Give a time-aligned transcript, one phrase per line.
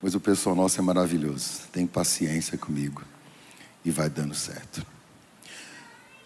[0.00, 1.62] Mas o pessoal nosso é maravilhoso.
[1.72, 3.02] Tem paciência comigo
[3.84, 4.86] e vai dando certo.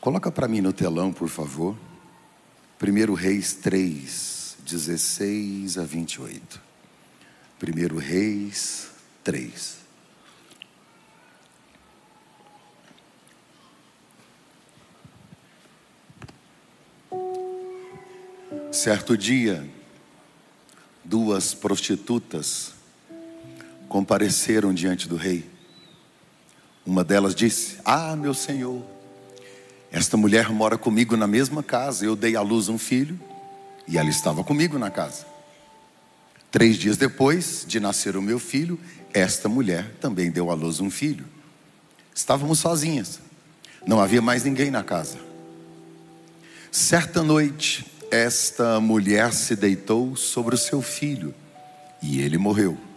[0.01, 1.77] Coloca para mim no telão, por favor.
[2.83, 6.61] 1 Reis 3, 16 a 28.
[7.63, 8.91] 1 Reis
[9.25, 9.81] 3.
[18.71, 19.71] Certo dia,
[21.05, 22.82] duas prostitutas
[23.93, 25.45] compareceram diante do rei.
[26.85, 28.83] Uma delas disse: Ah, meu senhor,
[29.91, 32.07] esta mulher mora comigo na mesma casa.
[32.07, 33.21] Eu dei à luz um filho
[33.87, 35.27] e ela estava comigo na casa.
[36.51, 38.81] Três dias depois de nascer o meu filho,
[39.13, 41.27] esta mulher também deu à luz um filho.
[42.15, 43.21] Estávamos sozinhas,
[43.87, 45.19] não havia mais ninguém na casa.
[46.71, 51.35] Certa noite, esta mulher se deitou sobre o seu filho
[52.03, 52.92] e ele morreu.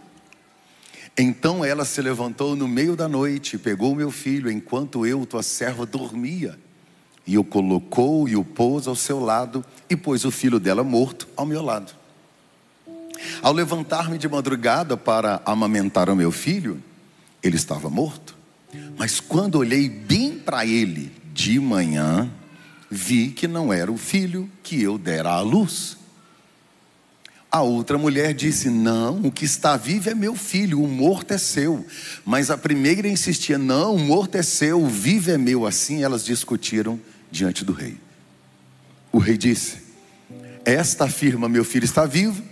[1.18, 5.86] Então ela se levantou no meio da noite, pegou meu filho, enquanto eu, tua serva,
[5.86, 6.58] dormia,
[7.26, 11.26] e o colocou e o pôs ao seu lado, e pôs o filho dela morto
[11.34, 11.94] ao meu lado.
[13.40, 16.82] Ao levantar-me de madrugada para amamentar o meu filho,
[17.42, 18.36] ele estava morto.
[18.98, 22.30] Mas quando olhei bem para ele de manhã,
[22.90, 25.95] vi que não era o filho que eu dera à luz.
[27.56, 31.38] A outra mulher disse: Não, o que está vivo é meu filho, o morto é
[31.38, 31.86] seu.
[32.22, 35.64] Mas a primeira insistia: Não, o morto é seu, o vivo é meu.
[35.64, 37.96] Assim elas discutiram diante do rei.
[39.10, 39.78] O rei disse:
[40.66, 42.42] Esta afirma: Meu filho está vivo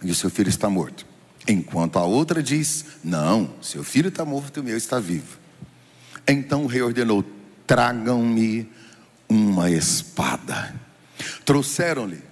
[0.00, 1.04] e o seu filho está morto.
[1.48, 5.40] Enquanto a outra diz: Não, seu filho está morto e o meu está vivo.
[6.24, 7.24] Então o rei ordenou:
[7.66, 8.70] Tragam-me
[9.28, 10.72] uma espada.
[11.44, 12.29] Trouxeram-lhe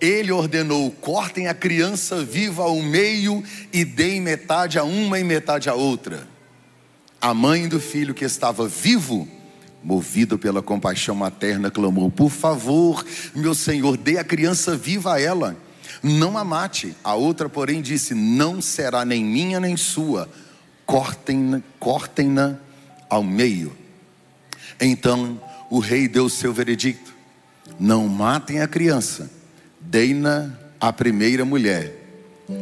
[0.00, 3.42] ele ordenou: cortem a criança viva ao meio
[3.72, 6.26] e deem metade a uma e metade a outra.
[7.20, 9.26] A mãe do filho que estava vivo,
[9.82, 13.04] movido pela compaixão materna, clamou: Por favor,
[13.34, 15.56] meu senhor, dê a criança viva a ela,
[16.02, 16.94] não a mate.
[17.02, 20.28] A outra, porém, disse: Não será nem minha nem sua,
[20.84, 22.34] cortem-na cortem
[23.08, 23.76] ao meio.
[24.80, 25.40] Então
[25.70, 27.14] o rei deu seu veredicto:
[27.78, 29.30] Não matem a criança
[29.94, 31.94] Deina, a primeira mulher,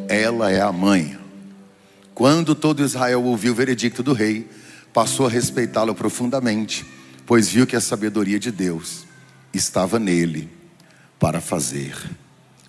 [0.07, 1.19] ela é a mãe.
[2.15, 4.47] Quando todo Israel ouviu o veredicto do rei,
[4.93, 6.85] passou a respeitá-lo profundamente,
[7.25, 9.07] pois viu que a sabedoria de Deus
[9.51, 10.51] estava nele
[11.19, 11.97] para fazer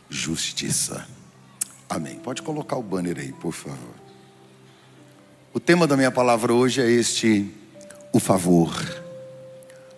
[0.10, 1.06] justiça.
[1.90, 2.16] Amém.
[2.20, 3.96] Pode colocar o banner aí, por favor.
[5.54, 7.54] O tema da minha palavra hoje é este:
[8.14, 8.74] o favor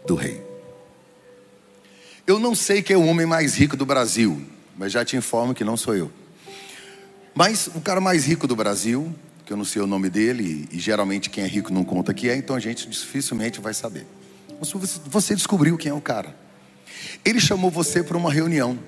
[0.08, 0.44] do rei.
[2.26, 5.54] Eu não sei quem é o homem mais rico do Brasil, mas já te informo
[5.54, 6.12] que não sou eu.
[7.34, 9.14] Mas o cara mais rico do Brasil,
[9.46, 12.30] que eu não sei o nome dele, e geralmente quem é rico não conta que
[12.30, 14.08] é, então a gente dificilmente vai saber.
[15.08, 16.36] Você descobriu quem é o cara.
[17.24, 18.80] Ele chamou você para uma reunião.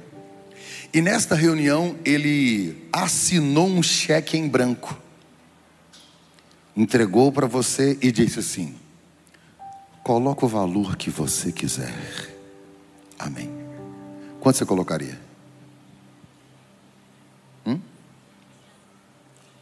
[0.93, 4.97] E nesta reunião ele assinou um cheque em branco.
[6.75, 8.75] Entregou para você e disse assim:
[10.03, 11.93] Coloca o valor que você quiser.
[13.19, 13.51] Amém.
[14.39, 15.26] Quanto você colocaria?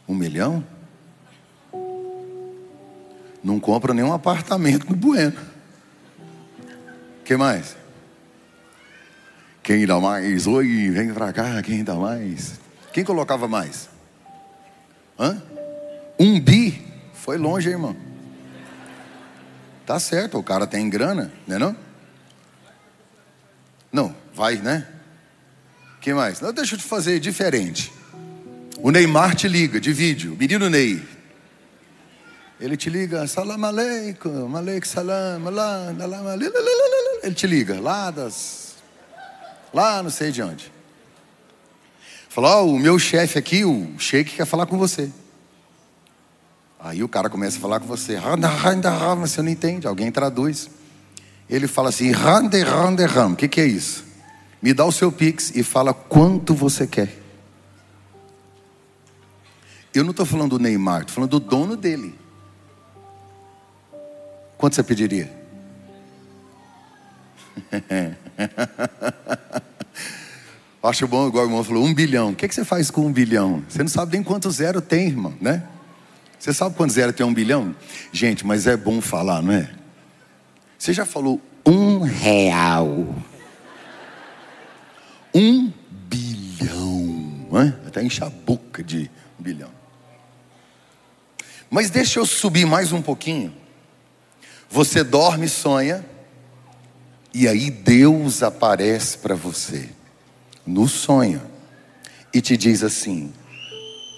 [0.08, 0.64] Um milhão?
[3.42, 5.36] Não compra nenhum apartamento no Bueno.
[7.24, 7.76] que mais?
[9.62, 10.46] Quem dá mais?
[10.46, 12.60] Oi, vem pra cá, quem dá mais?
[12.92, 13.88] Quem colocava mais?
[15.18, 15.42] Hã?
[16.18, 16.86] Um bi?
[17.12, 17.96] Foi longe, irmão.
[19.84, 21.76] Tá certo, o cara tem grana, né não?
[23.92, 24.86] Não, vai, né?
[26.00, 26.40] Quem mais?
[26.40, 27.92] Não, deixa eu te fazer diferente.
[28.78, 31.02] O Neymar te liga de vídeo, menino Ney.
[32.60, 35.94] Ele te liga, salam aleikum, aleikum salam, lá,
[37.22, 38.76] ele te liga, lá das,
[39.74, 40.72] lá não sei de onde.
[42.28, 45.10] Falou, oh, o meu chefe aqui, o Sheik, quer falar com você.
[46.78, 48.16] Aí o cara começa a falar com você,
[49.18, 50.68] você não entende, alguém traduz.
[51.48, 53.32] Ele fala assim: rande, rande, ram.
[53.32, 54.04] O que, que é isso?
[54.60, 57.25] Me dá o seu pix e fala quanto você quer.
[59.98, 62.14] Eu não estou falando do Neymar, estou falando do dono dele.
[64.58, 65.32] Quanto você pediria?
[70.82, 72.30] Acho bom, igual o irmão falou, um bilhão.
[72.30, 73.64] O que, que você faz com um bilhão?
[73.68, 75.66] Você não sabe nem quanto zero tem, irmão, né?
[76.38, 77.74] Você sabe quanto zero tem um bilhão?
[78.12, 79.74] Gente, mas é bom falar, não é?
[80.78, 83.14] Você já falou um real?
[85.34, 87.48] Um bilhão.
[87.86, 89.10] Até enche a boca de
[89.40, 89.85] um bilhão.
[91.70, 93.54] Mas deixa eu subir mais um pouquinho.
[94.68, 96.04] Você dorme sonha,
[97.32, 99.90] e aí Deus aparece para você
[100.66, 101.42] no sonho
[102.32, 103.32] e te diz assim: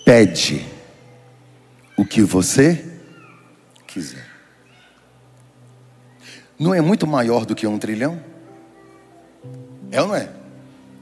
[0.05, 0.67] pede
[1.97, 2.85] o que você
[3.87, 4.27] quiser.
[6.59, 8.23] Não é muito maior do que um trilhão?
[9.91, 10.31] É ou não é?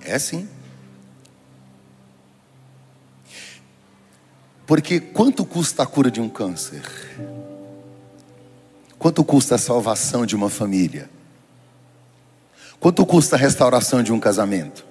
[0.00, 0.48] É sim.
[4.66, 6.82] Porque quanto custa a cura de um câncer?
[8.98, 11.08] Quanto custa a salvação de uma família?
[12.80, 14.84] Quanto custa a restauração de um casamento?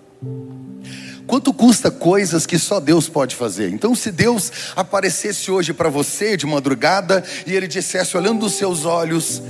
[1.28, 3.70] Quanto custa coisas que só Deus pode fazer?
[3.72, 8.86] Então, se Deus aparecesse hoje para você de madrugada e Ele dissesse, olhando nos seus
[8.86, 9.42] olhos,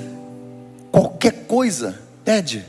[0.91, 2.65] qualquer coisa, pede.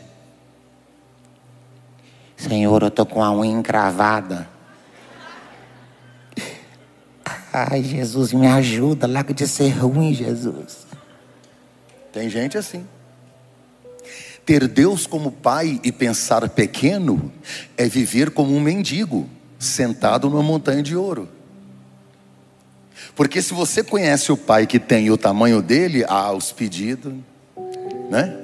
[2.36, 4.55] Senhor, eu estou com a unha encravada.
[7.58, 10.86] Ai, Jesus, me ajuda, larga de ser ruim, Jesus.
[12.12, 12.86] Tem gente assim.
[14.44, 17.32] Ter Deus como pai e pensar pequeno
[17.74, 19.26] é viver como um mendigo
[19.58, 21.30] sentado numa montanha de ouro.
[23.14, 27.14] Porque se você conhece o pai que tem o tamanho dele, há os pedidos,
[28.10, 28.38] né?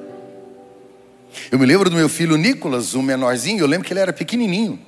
[1.51, 4.79] Eu me lembro do meu filho Nicolas, o menorzinho, eu lembro que ele era pequenininho.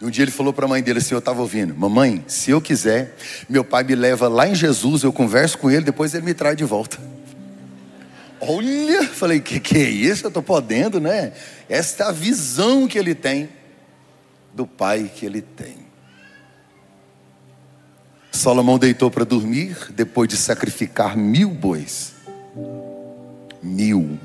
[0.00, 2.50] E um dia ele falou para a mãe dele assim: Eu estava ouvindo, mamãe, se
[2.50, 3.16] eu quiser,
[3.48, 6.56] meu pai me leva lá em Jesus, eu converso com ele, depois ele me traz
[6.56, 6.98] de volta.
[8.40, 10.26] Olha, falei, que que é isso?
[10.26, 11.32] Eu estou podendo, né?
[11.68, 13.48] Esta é a visão que ele tem
[14.52, 15.84] do pai que ele tem.
[18.30, 22.14] Salomão deitou para dormir depois de sacrificar mil bois.
[23.62, 24.18] Mil.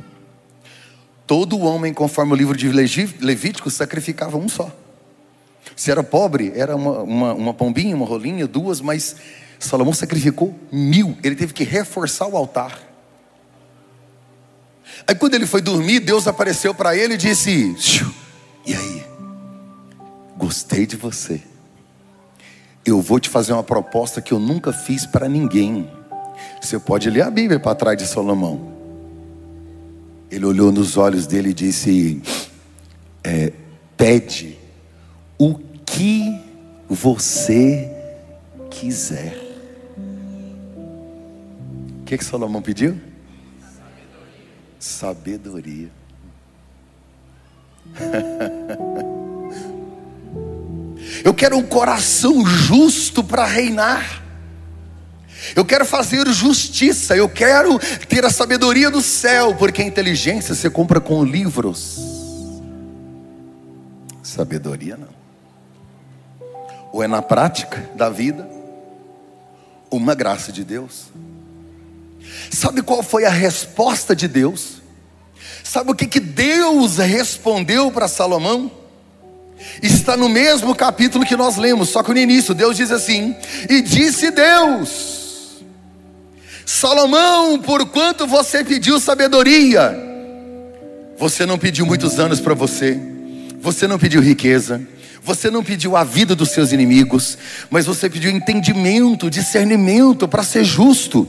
[1.26, 4.76] Todo homem, conforme o livro de Levítico, sacrificava um só.
[5.80, 9.16] Se era pobre, era uma, uma, uma pombinha, uma rolinha, duas, mas
[9.58, 11.18] Salomão sacrificou mil.
[11.24, 12.82] Ele teve que reforçar o altar.
[15.08, 17.78] Aí quando ele foi dormir, Deus apareceu para ele e disse:
[18.68, 19.04] E aí?
[20.36, 21.40] Gostei de você.
[22.86, 25.90] Eu vou te fazer uma proposta que eu nunca fiz para ninguém.
[26.62, 28.74] Você pode ler a Bíblia para trás de Salomão.
[30.30, 32.22] Ele olhou nos olhos dele e disse:
[33.24, 33.54] é,
[33.96, 34.60] Pede
[35.38, 36.40] o que
[36.90, 37.92] você
[38.70, 39.38] quiser.
[42.02, 43.10] O que, que Salomão pediu?
[44.80, 45.92] sabedoria.
[51.24, 54.24] Eu quero um coração justo para reinar.
[55.56, 57.16] Eu quero fazer justiça.
[57.16, 57.78] Eu quero
[58.08, 62.00] ter a sabedoria do céu, porque a inteligência você compra com livros.
[64.24, 65.20] Sabedoria não.
[66.92, 68.50] Ou é na prática da vida,
[69.92, 71.06] uma graça de Deus.
[72.52, 74.82] Sabe qual foi a resposta de Deus?
[75.64, 78.72] Sabe o que, que Deus respondeu para Salomão?
[79.82, 83.36] Está no mesmo capítulo que nós lemos, só que no início Deus diz assim:
[83.70, 85.60] E disse Deus,
[86.66, 89.98] Salomão, por quanto você pediu sabedoria,
[91.18, 92.98] você não pediu muitos anos para você,
[93.60, 94.82] você não pediu riqueza,
[95.24, 97.38] você não pediu a vida dos seus inimigos,
[97.70, 101.28] mas você pediu entendimento, discernimento para ser justo.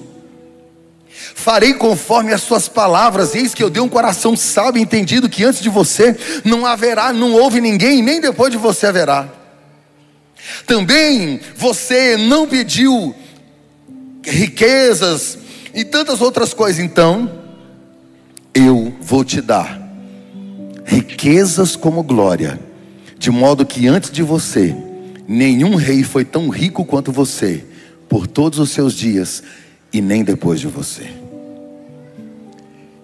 [1.34, 5.44] Farei conforme as suas palavras, eis que eu dei um coração sábio e entendido que
[5.44, 9.28] antes de você não haverá, não houve ninguém, nem depois de você haverá.
[10.66, 13.14] Também você não pediu
[14.24, 15.38] riquezas
[15.74, 17.40] e tantas outras coisas, então
[18.54, 19.80] eu vou te dar
[20.84, 22.58] riquezas como glória,
[23.20, 24.74] de modo que antes de você
[25.28, 27.62] nenhum rei foi tão rico quanto você
[28.08, 29.42] por todos os seus dias
[29.92, 31.12] e nem depois de você.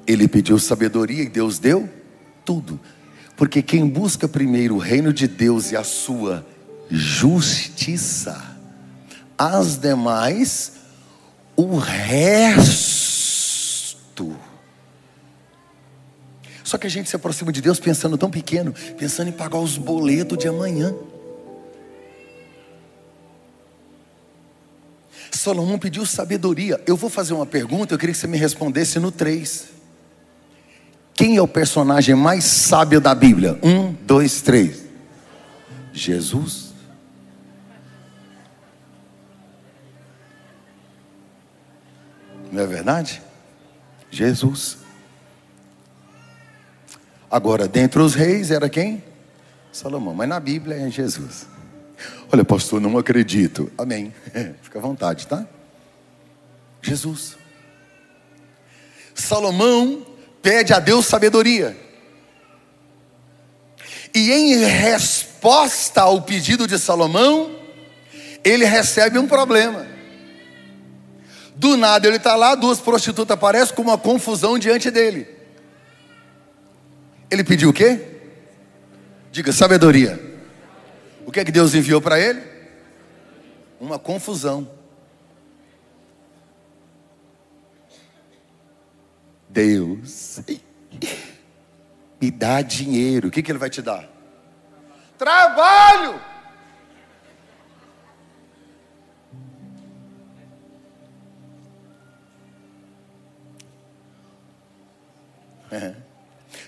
[0.06, 1.86] Ele pediu sabedoria e Deus deu
[2.46, 2.80] tudo.
[3.36, 6.46] Porque quem busca primeiro o reino de Deus e a sua
[6.90, 8.56] justiça,
[9.36, 10.72] as demais,
[11.54, 12.74] o resto.
[16.66, 19.78] Só que a gente se aproxima de Deus pensando tão pequeno, pensando em pagar os
[19.78, 20.92] boletos de amanhã.
[25.30, 26.82] Salomão pediu sabedoria.
[26.84, 29.68] Eu vou fazer uma pergunta, eu queria que você me respondesse no 3.
[31.14, 33.56] Quem é o personagem mais sábio da Bíblia?
[33.62, 34.82] Um, dois, três.
[35.92, 36.74] Jesus.
[42.50, 43.22] Não é verdade?
[44.10, 44.84] Jesus.
[47.30, 49.02] Agora, dentre os reis era quem?
[49.72, 50.14] Salomão.
[50.14, 51.46] Mas na Bíblia é Jesus.
[52.32, 53.70] Olha, pastor, não acredito.
[53.76, 54.12] Amém.
[54.62, 55.46] Fica à vontade, tá?
[56.80, 57.36] Jesus.
[59.14, 60.06] Salomão
[60.40, 61.76] pede a Deus sabedoria.
[64.14, 67.50] E em resposta ao pedido de Salomão,
[68.44, 69.86] ele recebe um problema.
[71.54, 75.35] Do nada ele está lá, duas prostitutas aparecem com uma confusão diante dele.
[77.30, 78.00] Ele pediu o quê?
[79.32, 80.18] Diga sabedoria.
[81.26, 82.42] O que é que Deus enviou para ele?
[83.80, 84.70] Uma confusão.
[89.48, 90.40] Deus
[92.20, 93.28] me dá dinheiro.
[93.28, 94.08] O que, que ele vai te dar?
[95.18, 96.20] Trabalho.
[105.70, 105.94] É.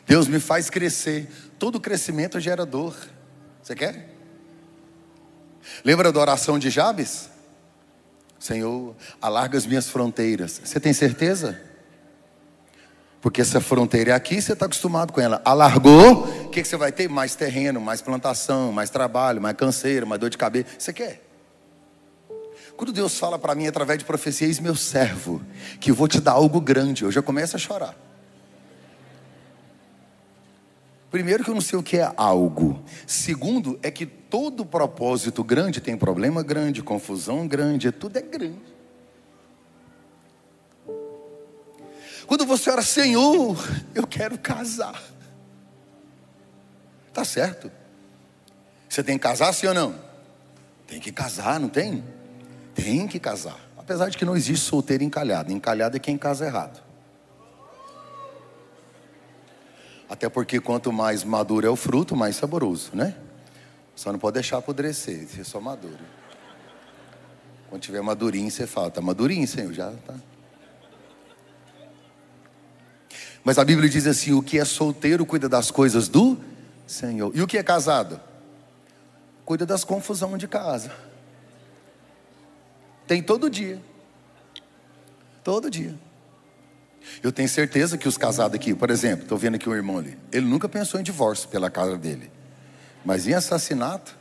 [0.08, 1.28] Deus me faz crescer.
[1.58, 2.96] Todo crescimento gera dor.
[3.62, 4.08] Você quer?
[5.84, 7.28] Lembra da oração de Jabes?
[8.38, 10.62] Senhor, alarga as minhas fronteiras.
[10.64, 11.60] Você tem certeza?
[13.20, 15.42] Porque essa fronteira é aqui, você está acostumado com ela.
[15.44, 17.06] Alargou, o que, que você vai ter?
[17.06, 20.68] Mais terreno, mais plantação, mais trabalho, mais canseiro, mais dor de cabeça.
[20.78, 21.22] Você quer?
[22.78, 25.42] Quando Deus fala para mim através de profecias, meu servo,
[25.78, 28.07] que vou te dar algo grande, eu já começo a chorar.
[31.10, 32.82] Primeiro que eu não sei o que é algo.
[33.06, 38.76] Segundo é que todo propósito grande tem problema grande, confusão grande, tudo é grande.
[42.26, 43.56] Quando você ora, Senhor,
[43.94, 45.02] eu quero casar.
[47.10, 47.72] Tá certo?
[48.86, 49.94] Você tem que casar, sim ou não?
[50.86, 52.04] Tem que casar, não tem?
[52.74, 53.58] Tem que casar.
[53.78, 55.50] Apesar de que não existe solteiro encalhado.
[55.50, 56.87] Encalhado é quem casa errado.
[60.08, 63.14] Até porque quanto mais maduro é o fruto, mais saboroso, né?
[63.94, 65.98] Só não pode deixar apodrecer, ser só maduro.
[67.68, 70.14] Quando tiver madurinho, você fala, tá madurinho, Senhor, já tá.
[73.44, 76.38] Mas a Bíblia diz assim: o que é solteiro cuida das coisas do
[76.86, 77.30] Senhor.
[77.34, 78.20] E o que é casado?
[79.44, 80.92] Cuida das confusões de casa.
[83.06, 83.82] Tem todo dia.
[85.42, 85.94] Todo dia.
[87.22, 90.16] Eu tenho certeza que os casados aqui, por exemplo, estou vendo aqui um irmão ali,
[90.32, 92.30] ele nunca pensou em divórcio pela casa dele.
[93.04, 94.16] Mas em assassinato?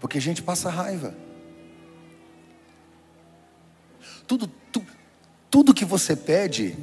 [0.00, 1.14] Porque a gente passa raiva.
[4.26, 4.84] Tudo, tu,
[5.50, 6.76] tudo que você pede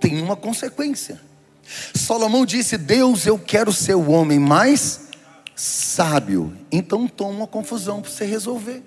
[0.00, 1.20] tem uma consequência.
[1.94, 5.08] Salomão disse: Deus, eu quero ser o homem mais
[5.54, 6.56] sábio.
[6.70, 8.82] Então toma uma confusão para você resolver.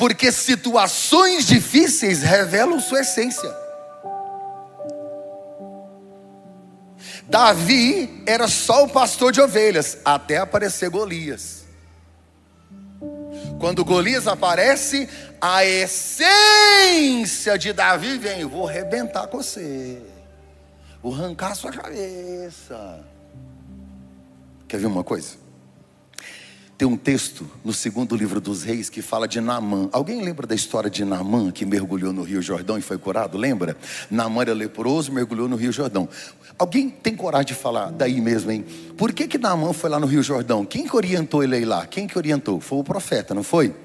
[0.00, 3.54] Porque situações difíceis revelam sua essência.
[7.28, 11.66] Davi era só o pastor de ovelhas, até aparecer Golias.
[13.58, 15.06] Quando Golias aparece,
[15.38, 20.00] a essência de Davi vem: vou arrebentar com você,
[21.02, 23.04] vou arrancar sua cabeça.
[24.66, 25.49] Quer ver uma coisa?
[26.80, 29.90] Tem um texto no segundo livro dos reis que fala de Naamã.
[29.92, 33.36] Alguém lembra da história de Naamã que mergulhou no Rio Jordão e foi curado?
[33.36, 33.76] Lembra?
[34.10, 36.08] Naamã era leproso, mergulhou no Rio Jordão.
[36.58, 38.64] Alguém tem coragem de falar daí mesmo, hein?
[38.96, 40.64] Por que que Naamã foi lá no Rio Jordão?
[40.64, 41.84] Quem que orientou ele aí lá?
[41.86, 42.62] Quem que orientou?
[42.62, 43.76] Foi o profeta, não foi?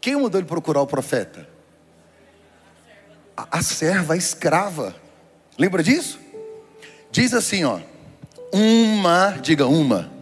[0.00, 1.48] Quem mandou ele procurar o profeta?
[3.36, 4.94] A, a serva, a escrava.
[5.58, 6.20] Lembra disso?
[7.10, 7.80] Diz assim, ó.
[8.52, 10.19] Uma, diga uma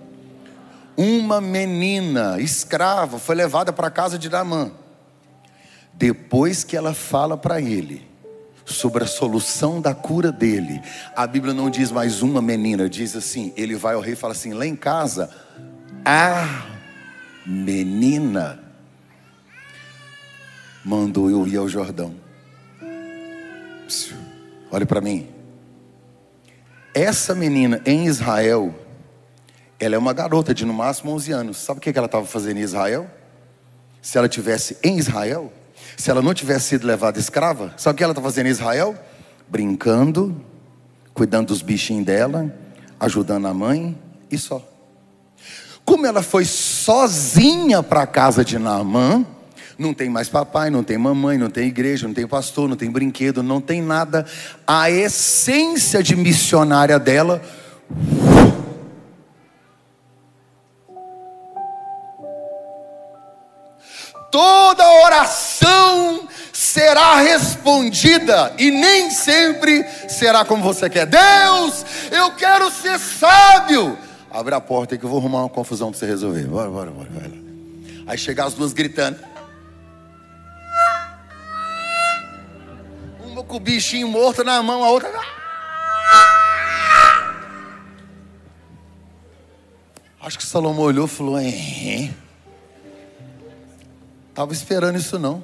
[0.99, 4.73] uma menina escrava foi levada para a casa de Naamã.
[5.95, 8.05] Depois que ela fala para ele
[8.65, 10.83] sobre a solução da cura dele,
[11.15, 14.33] a Bíblia não diz mais uma menina, diz assim: ele vai ao rei e fala
[14.33, 15.31] assim: lá em casa,
[16.05, 16.67] a
[17.47, 18.59] menina
[20.85, 22.13] mandou eu ir ao Jordão.
[24.73, 25.29] Olhe para mim.
[26.93, 28.75] Essa menina em Israel
[29.79, 31.57] ela é uma garota de no máximo 11 anos.
[31.59, 33.09] Sabe o que ela estava fazendo em Israel?
[34.03, 35.53] Se ela tivesse em Israel,
[35.97, 38.97] se ela não tivesse sido levada escrava, sabe o que ela está fazendo em Israel?
[39.49, 40.45] Brincando,
[41.15, 42.53] cuidando dos bichinhos dela,
[42.99, 43.97] ajudando a mãe
[44.31, 44.67] e só.
[45.85, 49.25] Como ela foi sozinha para a casa de Naamã,
[49.79, 52.91] não tem mais papai, não tem mamãe, não tem igreja, não tem pastor, não tem
[52.91, 54.27] brinquedo, não tem nada.
[54.67, 57.41] A essência de missionária dela
[64.31, 71.07] toda oração será respondida e nem sempre será como você quer.
[71.07, 73.97] Deus, eu quero ser sábio.
[74.31, 76.45] abre a porta aí que eu vou arrumar uma confusão para você resolver.
[76.45, 77.31] Bora, bora, bora.
[78.07, 79.19] Aí chega as duas gritando.
[83.25, 85.11] Uma com o bichinho morto na mão, a outra.
[90.21, 92.11] Acho que Salomão olhou e falou: é.
[94.39, 95.43] Tava esperando isso não.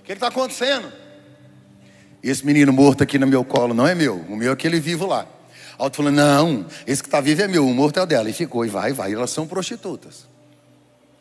[0.00, 0.92] O que está acontecendo?
[2.20, 5.06] Esse menino morto aqui no meu colo não é meu, o meu é aquele vivo
[5.06, 5.28] lá.
[5.78, 8.28] A outra falou: não, esse que está vivo é meu, o morto é o dela.
[8.28, 9.14] E ficou, e vai, vai.
[9.14, 10.26] Elas são prostitutas.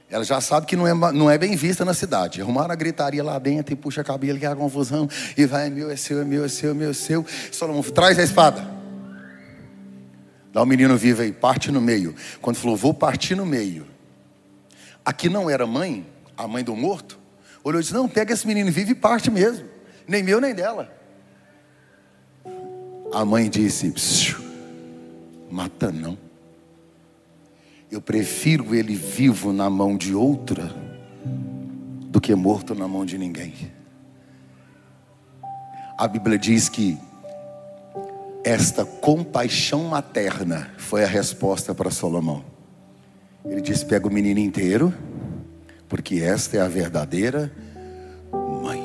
[0.09, 2.41] Ela já sabe que não é, não é bem vista na cidade.
[2.41, 5.07] Arrumaram a gritaria lá dentro e puxa a cabelo, que é a confusão.
[5.37, 7.23] E vai, é meu, é seu, é meu, é seu, é meu, é seu.
[7.51, 8.80] Solomão, traz a espada.
[10.51, 12.13] Dá o um menino vivo aí, parte no meio.
[12.41, 13.87] Quando falou, vou partir no meio.
[15.03, 16.05] Aqui não era mãe,
[16.37, 17.17] a mãe do morto.
[17.63, 19.67] Olhou e disse: Não, pega esse menino vivo e parte mesmo.
[20.07, 20.91] Nem meu, nem dela.
[23.13, 23.93] A mãe disse:
[25.49, 26.17] Mata não.
[27.89, 30.73] Eu prefiro ele vivo na mão de outra
[32.09, 33.53] do que morto na mão de ninguém.
[35.97, 36.97] A Bíblia diz que
[38.43, 42.43] esta compaixão materna foi a resposta para Salomão.
[43.45, 44.93] Ele disse: pega o menino inteiro
[45.87, 47.51] porque esta é a verdadeira
[48.31, 48.81] mãe.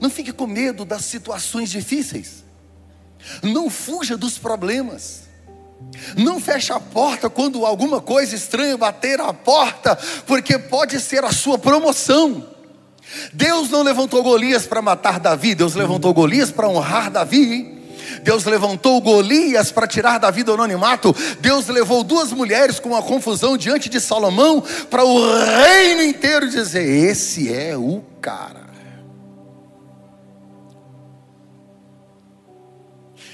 [0.00, 2.44] Não fique com medo das situações difíceis.
[3.42, 5.22] Não fuja dos problemas.
[6.16, 11.32] Não feche a porta quando alguma coisa estranha bater a porta, porque pode ser a
[11.32, 12.57] sua promoção.
[13.32, 17.76] Deus não levantou Golias para matar Davi, Deus levantou Golias para honrar Davi.
[18.22, 21.14] Deus levantou Golias para tirar Davi do anonimato.
[21.40, 26.84] Deus levou duas mulheres com uma confusão diante de Salomão para o reino inteiro dizer:
[26.84, 28.68] Esse é o cara.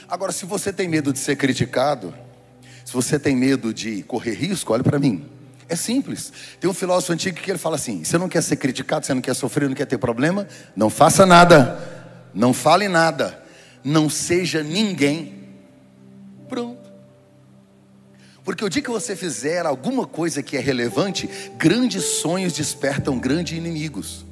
[0.09, 2.15] Agora, se você tem medo de ser criticado,
[2.85, 5.34] se você tem medo de correr risco, olhe para mim.
[5.69, 6.33] É simples.
[6.61, 9.23] Tem um filósofo antigo que ele fala assim: você não quer ser criticado, você não
[9.23, 10.47] quer sofrer, não quer ter problema,
[10.77, 11.79] não faça nada,
[12.35, 13.45] não fale nada
[13.85, 15.45] não seja ninguém.
[16.49, 16.91] Pronto.
[18.43, 23.57] Porque o dia que você fizer alguma coisa que é relevante, grandes sonhos despertam grandes
[23.57, 24.27] inimigos.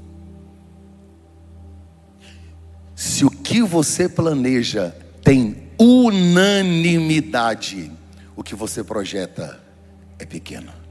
[2.94, 7.90] Se o que você planeja tem unanimidade,
[8.36, 9.58] o que você projeta
[10.18, 10.81] é pequeno.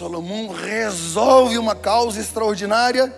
[0.00, 3.14] Salomão resolve uma causa extraordinária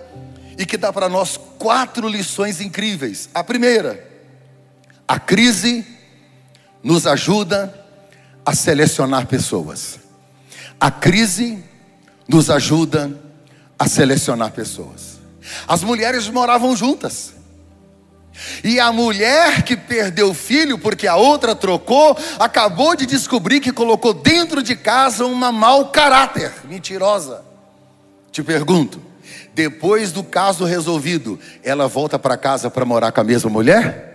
[0.59, 3.29] e que dá para nós quatro lições incríveis.
[3.33, 4.05] A primeira,
[5.07, 5.87] a crise
[6.83, 7.73] nos ajuda
[8.45, 10.01] a selecionar pessoas.
[10.81, 11.62] A crise
[12.27, 13.16] nos ajuda
[13.79, 15.21] a selecionar pessoas.
[15.68, 17.33] As mulheres moravam juntas.
[18.64, 23.73] E a mulher que perdeu o filho porque a outra trocou, acabou de descobrir que
[23.73, 27.45] colocou dentro de casa uma mau caráter, mentirosa.
[28.31, 29.03] Te pergunto,
[29.55, 34.11] depois do caso resolvido, ela volta para casa para morar com a mesma mulher?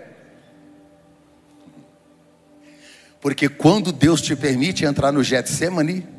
[3.22, 6.17] Porque quando Deus te permite entrar no Getsemane,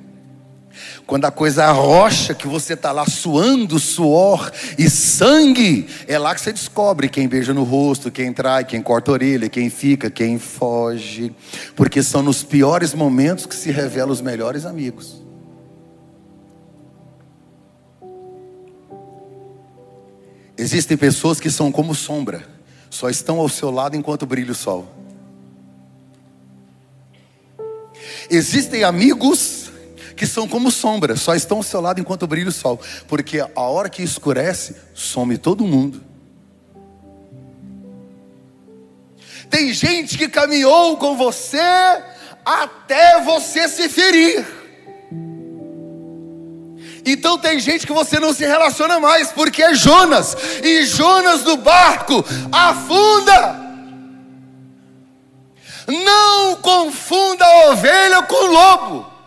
[1.07, 6.41] quando a coisa arrocha, que você está lá suando suor e sangue, é lá que
[6.41, 10.39] você descobre quem beija no rosto, quem trai, quem corta a orelha, quem fica, quem
[10.39, 11.35] foge.
[11.75, 15.23] Porque são nos piores momentos que se revelam os melhores amigos.
[20.57, 22.45] Existem pessoas que são como sombra,
[22.91, 24.89] só estão ao seu lado enquanto brilha o sol.
[28.29, 29.68] Existem amigos
[30.19, 33.61] que são como sombra, só estão ao seu lado enquanto brilha o sol, porque a
[33.61, 36.03] hora que escurece, some todo mundo.
[39.49, 41.63] Tem gente que caminhou com você
[42.45, 44.45] até você se ferir.
[47.07, 51.57] Então tem gente que você não se relaciona mais, porque é Jonas, e Jonas do
[51.57, 53.69] barco afunda.
[55.87, 59.18] Não confunda a ovelha com o lobo.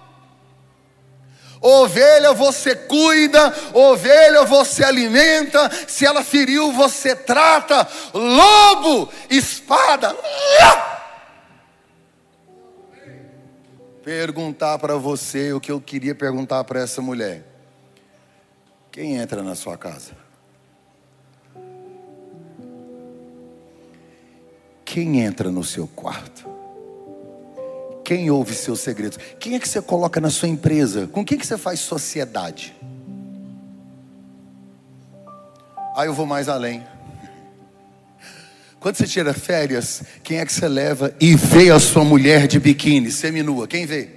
[1.62, 10.18] Ovelha você cuida, ovelha você alimenta, se ela feriu você trata, lobo, espada.
[14.04, 17.46] Perguntar para você o que eu queria perguntar para essa mulher.
[18.92, 20.14] Quem entra na sua casa?
[24.84, 26.51] Quem entra no seu quarto?
[28.12, 29.18] Quem ouve seus segredos?
[29.40, 31.08] Quem é que você coloca na sua empresa?
[31.08, 32.76] Com quem que você faz sociedade?
[35.96, 36.86] Aí eu vou mais além.
[38.82, 42.60] Quando você tira férias, quem é que você leva e vê a sua mulher de
[42.60, 43.66] biquíni, seminua?
[43.66, 44.10] Quem vê?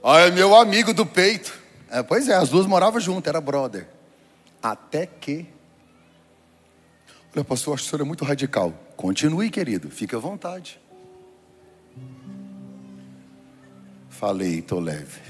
[0.00, 1.52] Ah, é meu amigo do peito.
[1.90, 3.88] É, pois é, as duas moravam juntas, era brother.
[4.62, 5.44] Até que.
[7.34, 8.72] Olha, pastor, acho que o senhor é muito radical.
[8.96, 10.80] Continue, querido, fique à vontade.
[14.08, 15.20] Falei, estou leve.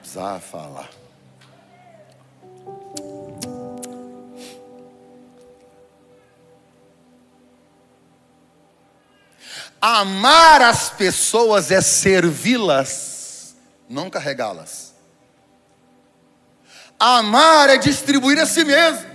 [0.00, 0.90] Precisava falar.
[9.80, 13.54] Amar as pessoas é servi-las,
[13.86, 14.94] não carregá-las.
[16.98, 19.14] Amar é distribuir a si mesmo.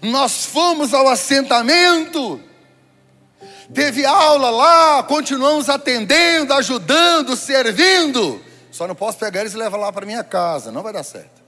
[0.00, 2.40] Nós fomos ao assentamento,
[3.72, 8.40] teve aula lá, continuamos atendendo, ajudando, servindo.
[8.70, 11.42] Só não posso pegar eles e levar lá para minha casa, não vai dar certo.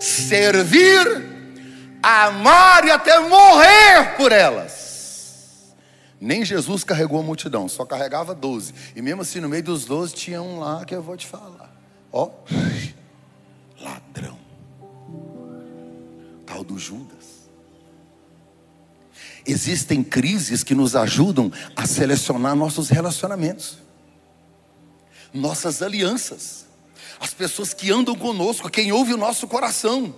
[0.00, 1.36] Servir
[2.06, 5.74] amar e até morrer por elas.
[6.20, 8.72] Nem Jesus carregou a multidão, só carregava doze.
[8.94, 11.70] E mesmo assim, no meio dos doze, tinha um lá que eu vou te falar.
[12.12, 12.30] Ó,
[13.80, 14.38] ladrão.
[16.46, 17.15] Tal do Judas.
[19.46, 23.78] Existem crises que nos ajudam a selecionar nossos relacionamentos,
[25.32, 26.66] nossas alianças,
[27.20, 30.14] as pessoas que andam conosco, quem ouve o nosso coração.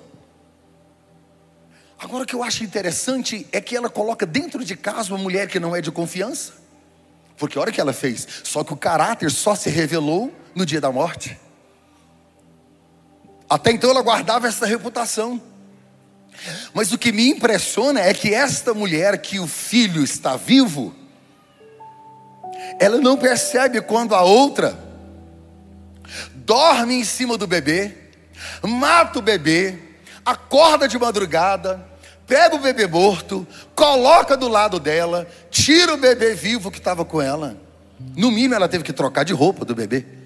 [1.99, 5.49] Agora o que eu acho interessante é que ela coloca dentro de casa uma mulher
[5.49, 6.55] que não é de confiança.
[7.37, 10.81] Porque a hora que ela fez, só que o caráter só se revelou no dia
[10.81, 11.39] da morte.
[13.49, 15.41] Até então ela guardava essa reputação.
[16.73, 20.95] Mas o que me impressiona é que esta mulher que o filho está vivo,
[22.79, 24.79] ela não percebe quando a outra
[26.35, 27.95] dorme em cima do bebê,
[28.63, 29.79] mata o bebê,
[30.25, 31.87] acorda de madrugada,
[32.27, 37.21] pega o bebê morto, coloca do lado dela, tira o bebê vivo que estava com
[37.21, 37.57] ela.
[38.17, 40.18] No mínimo, ela teve que trocar de roupa do bebê.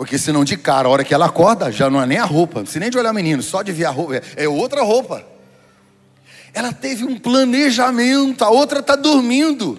[0.00, 2.64] Porque senão, de cara, a hora que ela acorda, já não é nem a roupa,
[2.64, 5.22] se nem de olhar o menino, só de ver a roupa, é outra roupa.
[6.54, 9.78] Ela teve um planejamento, a outra está dormindo.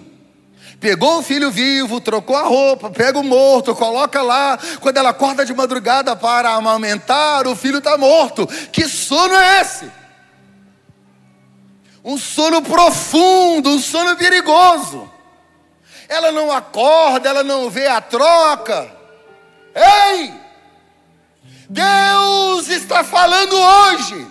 [0.78, 4.56] Pegou o filho vivo, trocou a roupa, pega o morto, coloca lá.
[4.78, 8.46] Quando ela acorda de madrugada para amamentar, o filho está morto.
[8.70, 9.90] Que sono é esse?
[12.04, 15.10] Um sono profundo, um sono perigoso.
[16.08, 19.01] Ela não acorda, ela não vê a troca.
[19.74, 20.32] Ei!
[21.68, 24.26] Deus está falando hoje.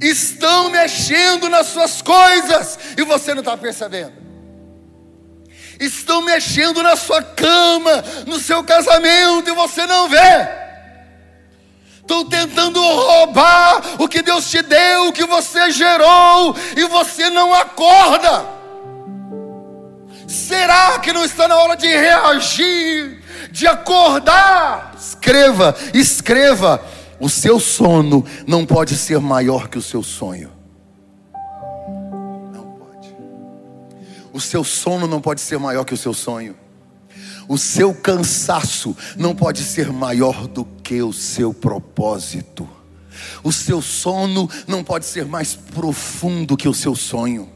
[0.00, 4.22] Estão mexendo nas suas coisas e você não está percebendo
[5.84, 10.62] estão mexendo na sua cama, no seu casamento, e você não vê.
[12.00, 17.54] Estão tentando roubar o que Deus te deu, o que você gerou, e você não
[17.54, 18.44] acorda.
[20.26, 23.21] Será que não está na hora de reagir,
[23.52, 24.94] de acordar?
[24.98, 26.82] Escreva, escreva.
[27.20, 30.50] O seu sono não pode ser maior que o seu sonho.
[34.32, 36.56] O seu sono não pode ser maior que o seu sonho.
[37.46, 42.68] O seu cansaço não pode ser maior do que o seu propósito.
[43.44, 47.48] O seu sono não pode ser mais profundo que o seu sonho.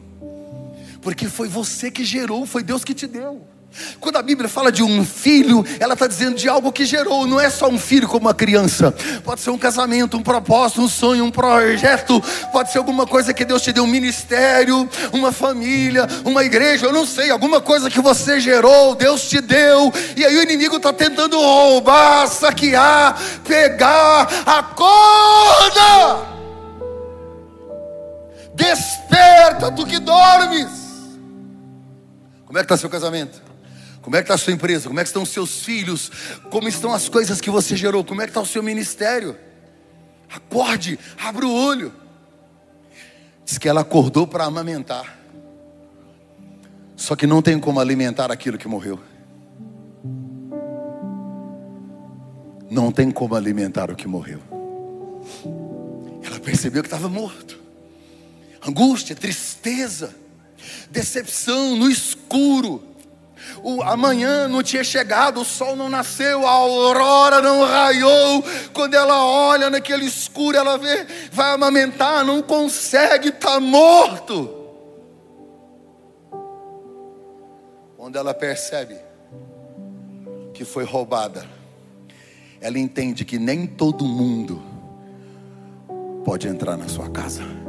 [1.00, 3.55] Porque foi você que gerou, foi Deus que te deu.
[4.00, 7.40] Quando a Bíblia fala de um filho, ela está dizendo de algo que gerou, não
[7.40, 8.92] é só um filho como uma criança,
[9.24, 13.44] pode ser um casamento, um propósito, um sonho, um projeto, pode ser alguma coisa que
[13.44, 18.00] Deus te deu, um ministério, uma família, uma igreja, eu não sei, alguma coisa que
[18.00, 26.36] você gerou, Deus te deu, e aí o inimigo está tentando roubar, saquear, pegar, acorda!
[28.54, 30.86] Desperta do que dormes.
[32.46, 33.45] Como é que está seu casamento?
[34.06, 34.86] Como é que está a sua empresa?
[34.86, 36.12] Como é que estão os seus filhos?
[36.48, 38.04] Como estão as coisas que você gerou?
[38.04, 39.36] Como é que está o seu ministério?
[40.32, 41.92] Acorde, abra o olho.
[43.44, 45.18] Diz que ela acordou para amamentar.
[46.94, 49.00] Só que não tem como alimentar aquilo que morreu.
[52.70, 54.38] Não tem como alimentar o que morreu.
[56.22, 57.58] Ela percebeu que estava morto.
[58.64, 60.14] Angústia, tristeza,
[60.92, 62.94] decepção no escuro
[63.62, 68.44] o amanhã não tinha chegado, o sol não nasceu, a aurora não raiou.
[68.72, 74.54] Quando ela olha naquele escuro, ela vê, vai amamentar, não consegue, está morto.
[77.96, 78.96] Quando ela percebe
[80.54, 81.46] que foi roubada,
[82.60, 84.62] ela entende que nem todo mundo
[86.24, 87.65] pode entrar na sua casa.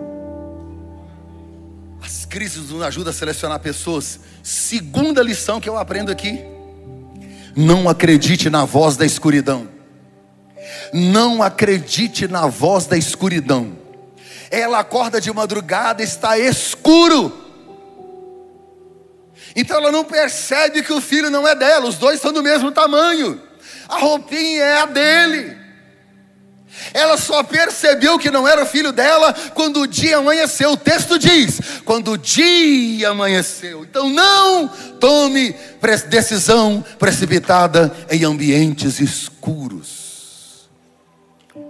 [2.07, 4.17] As crises nos ajudam a selecionar pessoas.
[4.41, 6.41] Segunda lição que eu aprendo aqui:
[7.53, 9.67] não acredite na voz da escuridão.
[10.93, 13.77] Não acredite na voz da escuridão.
[14.49, 17.45] Ela acorda de madrugada, está escuro.
[19.53, 22.71] Então ela não percebe que o filho não é dela, os dois são do mesmo
[22.71, 23.41] tamanho.
[23.89, 25.57] A roupinha é a dele.
[26.93, 30.71] Ela só percebeu que não era filho dela quando o dia amanheceu.
[30.71, 33.83] O texto diz: quando o dia amanheceu.
[33.83, 34.67] Então não
[34.99, 35.55] tome
[36.09, 40.67] decisão precipitada em ambientes escuros.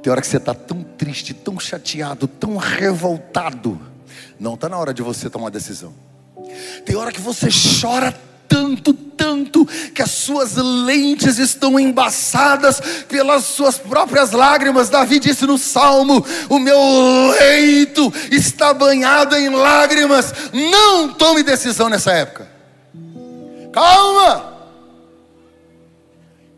[0.02, 3.80] Tem hora que você está tão triste, tão chateado, tão revoltado.
[4.40, 5.94] Não está na hora de você tomar decisão.
[6.86, 7.50] Tem hora que você
[7.82, 8.16] chora
[8.48, 14.90] tanto, tanto, que as suas lentes estão embaçadas pelas suas próprias lágrimas.
[14.90, 16.80] Davi disse no salmo: O meu
[17.40, 20.34] leito está banhado em lágrimas.
[20.54, 22.48] Não tome decisão nessa época.
[23.72, 24.58] Calma!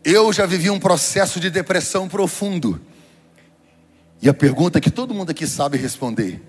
[0.02, 2.80] Eu já vivi um processo de depressão profundo.
[4.22, 6.42] E a pergunta que todo mundo aqui sabe responder: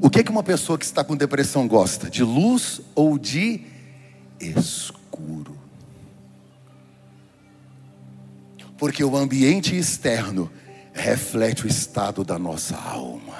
[0.00, 2.08] O que é que uma pessoa que está com depressão gosta?
[2.10, 3.64] De luz ou de
[4.40, 5.56] escuro.
[8.76, 10.50] Porque o ambiente externo
[10.92, 13.36] reflete o estado da nossa alma.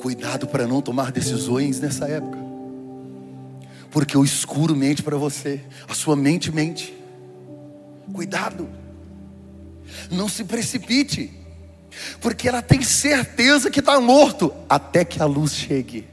[0.00, 2.38] Cuidado para não tomar decisões nessa época.
[3.90, 6.94] Porque o escuro mente para você, a sua mente mente.
[8.12, 8.68] Cuidado.
[10.10, 11.43] Não se precipite
[12.20, 16.08] porque ela tem certeza que está morto até que a luz chegue.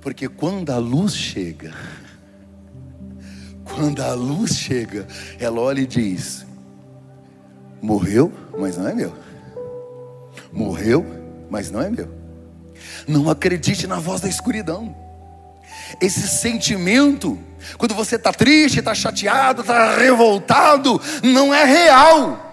[0.00, 1.74] Porque quando a luz chega,
[3.64, 5.06] quando a luz chega,
[5.38, 6.46] ela olha e diz:
[7.82, 9.14] Morreu, mas não é meu.
[10.52, 11.06] Morreu,
[11.50, 12.10] mas não é meu.
[13.06, 14.94] Não acredite na voz da escuridão.
[16.00, 17.38] Esse sentimento,
[17.76, 22.49] quando você está triste, está chateado, está revoltado, não é real.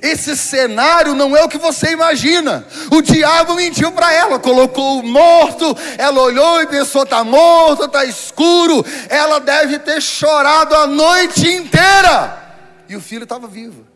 [0.00, 2.66] Esse cenário não é o que você imagina.
[2.90, 8.04] O diabo mentiu para ela, colocou o morto, ela olhou e pensou: está morto, está
[8.04, 8.84] escuro.
[9.08, 12.44] Ela deve ter chorado a noite inteira.
[12.88, 13.86] E o filho estava vivo.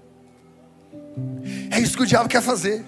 [1.71, 2.85] É isso que o diabo quer fazer.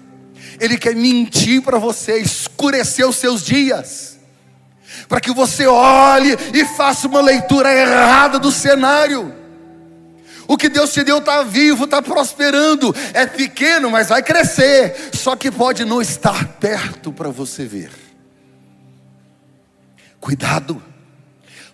[0.59, 4.19] Ele quer mentir para você, escurecer os seus dias,
[5.07, 9.42] para que você olhe e faça uma leitura errada do cenário.
[10.47, 12.93] O que Deus te deu está vivo, está prosperando.
[13.13, 15.11] É pequeno, mas vai crescer.
[15.13, 17.91] Só que pode não estar perto para você ver.
[20.19, 20.81] Cuidado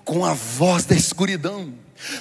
[0.04, 1.74] com a voz da escuridão.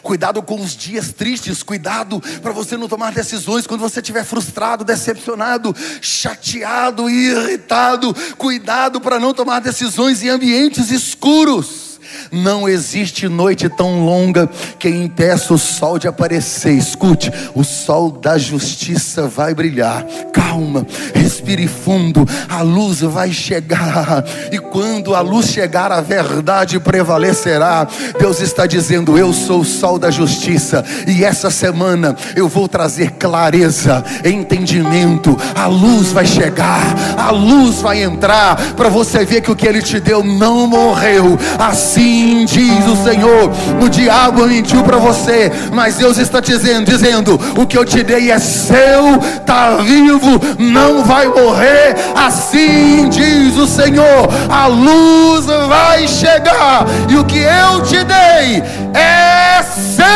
[0.02, 4.84] Cuidado com os dias tristes, cuidado para você não tomar decisões quando você estiver frustrado,
[4.84, 8.12] decepcionado, chateado, irritado.
[8.36, 11.87] Cuidado para não tomar decisões em ambientes escuros.
[12.30, 16.72] Não existe noite tão longa que impeça o sol de aparecer.
[16.72, 20.04] Escute, o sol da justiça vai brilhar.
[20.32, 22.26] Calma, respire fundo.
[22.48, 24.24] A luz vai chegar.
[24.52, 27.86] E quando a luz chegar, a verdade prevalecerá.
[28.18, 30.84] Deus está dizendo: Eu sou o sol da justiça.
[31.06, 35.36] E essa semana eu vou trazer clareza, entendimento.
[35.54, 38.74] A luz vai chegar, a luz vai entrar.
[38.74, 41.38] Para você ver que o que Ele te deu não morreu.
[41.58, 43.50] Assim Assim diz o Senhor.
[43.84, 48.30] O diabo mentiu para você, mas Deus está dizendo, dizendo: o que eu te dei
[48.30, 51.96] é seu, está vivo, não vai morrer.
[52.14, 58.62] Assim diz o Senhor: a luz vai chegar, e o que eu te dei
[58.94, 60.06] é seu.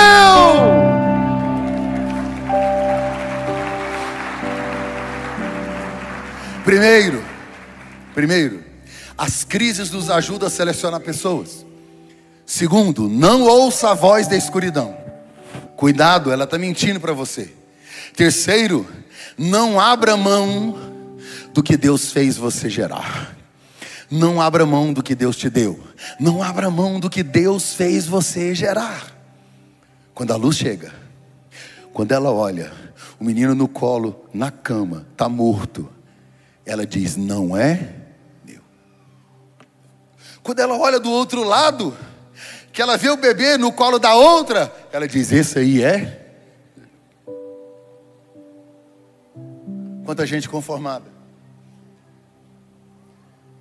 [6.65, 7.25] Primeiro,
[8.15, 8.63] primeiro,
[9.19, 11.72] as crises nos ajudam a selecionar pessoas.
[12.53, 14.95] Segundo, não ouça a voz da escuridão.
[15.75, 17.51] Cuidado, ela está mentindo para você.
[18.15, 18.87] Terceiro,
[19.39, 20.79] não abra mão
[21.55, 23.35] do que Deus fez você gerar.
[24.11, 25.81] Não abra mão do que Deus te deu.
[26.21, 29.17] Não abra mão do que Deus fez você gerar.
[30.15, 30.93] Quando a luz chega,
[31.95, 32.71] quando ela olha,
[33.19, 35.89] o menino no colo, na cama, está morto,
[36.67, 37.95] ela diz: Não é
[38.47, 38.61] meu.
[40.43, 41.97] Quando ela olha do outro lado,
[42.73, 46.21] que ela vê o bebê no colo da outra, ela diz: Esse aí é.
[50.05, 51.05] Quanta gente conformada.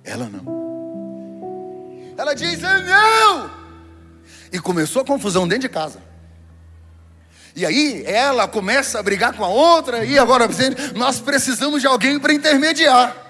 [0.02, 2.14] Ela não.
[2.16, 3.50] Ela diz: É meu.
[4.50, 6.00] E começou a confusão dentro de casa.
[7.54, 10.48] E aí ela começa a brigar com a outra, e agora
[10.94, 13.21] nós precisamos de alguém para intermediar.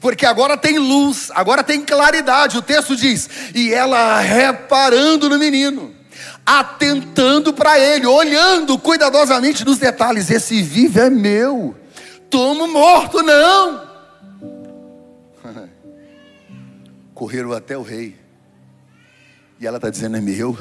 [0.00, 2.58] Porque agora tem luz, agora tem claridade.
[2.58, 5.94] O texto diz: e ela reparando no menino,
[6.44, 11.76] atentando para ele, olhando cuidadosamente nos detalhes: esse vivo é meu,
[12.28, 13.82] tomo morto, não.
[17.14, 18.16] Correram até o rei,
[19.60, 20.58] e ela está dizendo: é meu,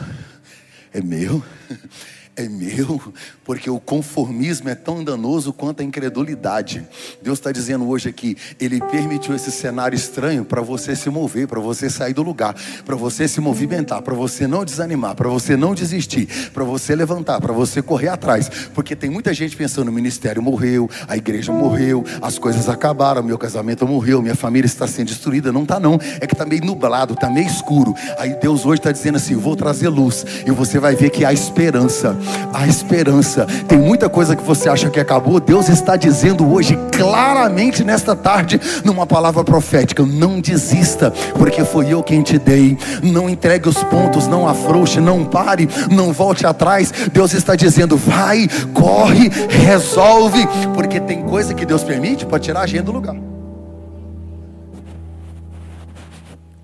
[0.94, 1.44] é meu
[2.36, 3.00] é meu,
[3.44, 6.88] porque o conformismo é tão danoso quanto a incredulidade.
[7.22, 11.60] Deus está dizendo hoje aqui, Ele permitiu esse cenário estranho para você se mover, para
[11.60, 15.76] você sair do lugar, para você se movimentar, para você não desanimar, para você não
[15.76, 20.42] desistir, para você levantar, para você correr atrás, porque tem muita gente pensando: o ministério
[20.42, 25.52] morreu, a igreja morreu, as coisas acabaram, meu casamento morreu, minha família está sendo destruída.
[25.52, 27.94] Não está, não, é que está meio nublado, está meio escuro.
[28.18, 31.32] Aí Deus hoje está dizendo assim: vou trazer luz, e você vai ver que há
[31.32, 32.23] esperança
[32.54, 33.46] a esperança.
[33.68, 38.60] Tem muita coisa que você acha que acabou, Deus está dizendo hoje claramente nesta tarde,
[38.84, 42.78] numa palavra profética: não desista, porque foi eu quem te dei.
[43.02, 46.92] Não entregue os pontos, não afrouxe, não pare, não volte atrás.
[47.12, 52.68] Deus está dizendo: vai, corre, resolve, porque tem coisa que Deus permite para tirar a
[52.68, 53.16] gente do lugar.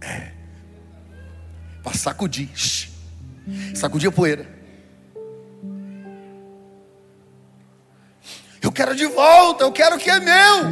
[0.01, 0.29] É.
[1.83, 2.49] Para sacudir,
[3.73, 4.58] sacudir a poeira.
[8.69, 10.63] Eu quero de volta, eu quero o que é meu.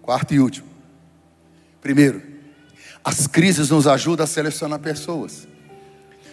[0.00, 0.66] Quarto e último.
[1.78, 2.22] Primeiro,
[3.04, 5.46] as crises nos ajudam a selecionar pessoas.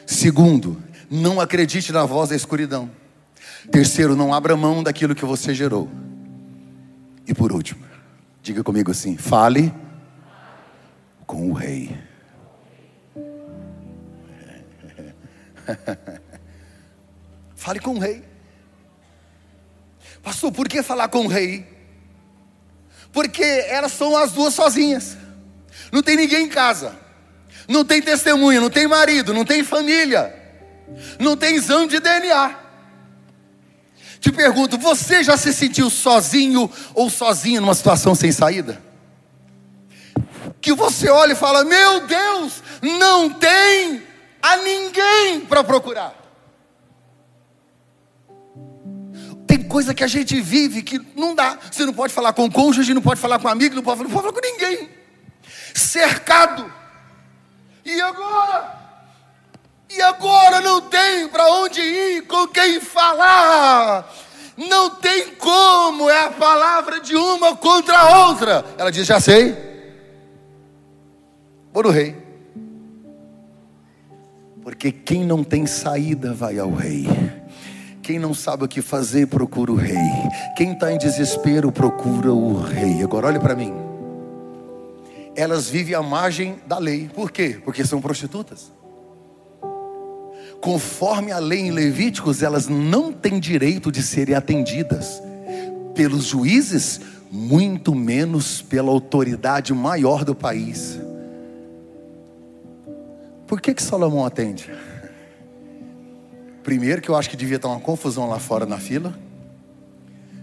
[0.05, 2.89] Segundo, não acredite na voz da escuridão.
[3.69, 5.91] Terceiro, não abra mão daquilo que você gerou.
[7.27, 7.83] E por último,
[8.41, 9.73] diga comigo assim: fale
[11.27, 11.93] com o rei.
[17.53, 18.34] fale com o rei.
[20.25, 21.63] Pastor, por que falar com o rei?
[23.13, 25.15] Porque elas são as duas sozinhas.
[25.91, 26.97] Não tem ninguém em casa.
[27.67, 30.35] Não tem testemunha, não tem marido, não tem família.
[31.19, 32.55] Não tem exame de DNA.
[34.19, 38.81] Te pergunto, você já se sentiu sozinho ou sozinha numa situação sem saída?
[40.59, 44.01] Que você olha e fala: Meu Deus, não tem
[44.41, 46.24] a ninguém para procurar.
[49.55, 51.57] Tem coisa que a gente vive que não dá.
[51.71, 54.09] Você não pode falar com o cônjuge, não pode falar com amigo, não pode, não
[54.09, 54.89] pode falar com ninguém.
[55.73, 56.69] Cercado.
[57.85, 58.75] E agora?
[59.89, 64.13] E agora não tem para onde ir, com quem falar.
[64.57, 68.65] Não tem como, é a palavra de uma contra a outra.
[68.77, 69.55] Ela diz: Já sei.
[71.71, 72.13] Vou no rei.
[74.61, 77.07] Porque quem não tem saída vai ao rei.
[78.05, 79.97] Quem não sabe o que fazer, procura o rei.
[80.55, 83.01] Quem está em desespero, procura o rei.
[83.01, 83.73] Agora olhe para mim.
[85.35, 87.09] Elas vivem à margem da lei.
[87.11, 87.59] Por quê?
[87.65, 88.71] Porque são prostitutas.
[90.61, 95.19] Conforme a lei em Levíticos, elas não têm direito de serem atendidas
[95.95, 100.99] pelos juízes, muito menos pela autoridade maior do país.
[103.47, 104.69] Por que que Salomão atende?
[106.65, 109.13] Primeiro, que eu acho que devia estar uma confusão lá fora na fila.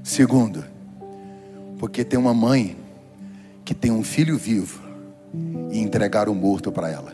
[0.05, 0.65] Segundo,
[1.81, 2.77] porque tem uma mãe
[3.65, 4.81] que tem um filho vivo
[5.73, 7.13] e entregaram o morto para ela.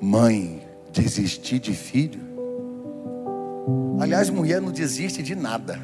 [0.00, 2.20] Mãe, desistir de filho?
[3.98, 5.82] Aliás, mulher não desiste de nada.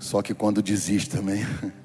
[0.00, 1.46] Só que quando desiste também.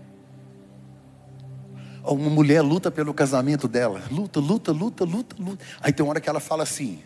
[2.03, 5.65] Uma mulher luta pelo casamento dela, luta, luta, luta, luta, luta.
[5.81, 7.03] Aí tem uma hora que ela fala assim: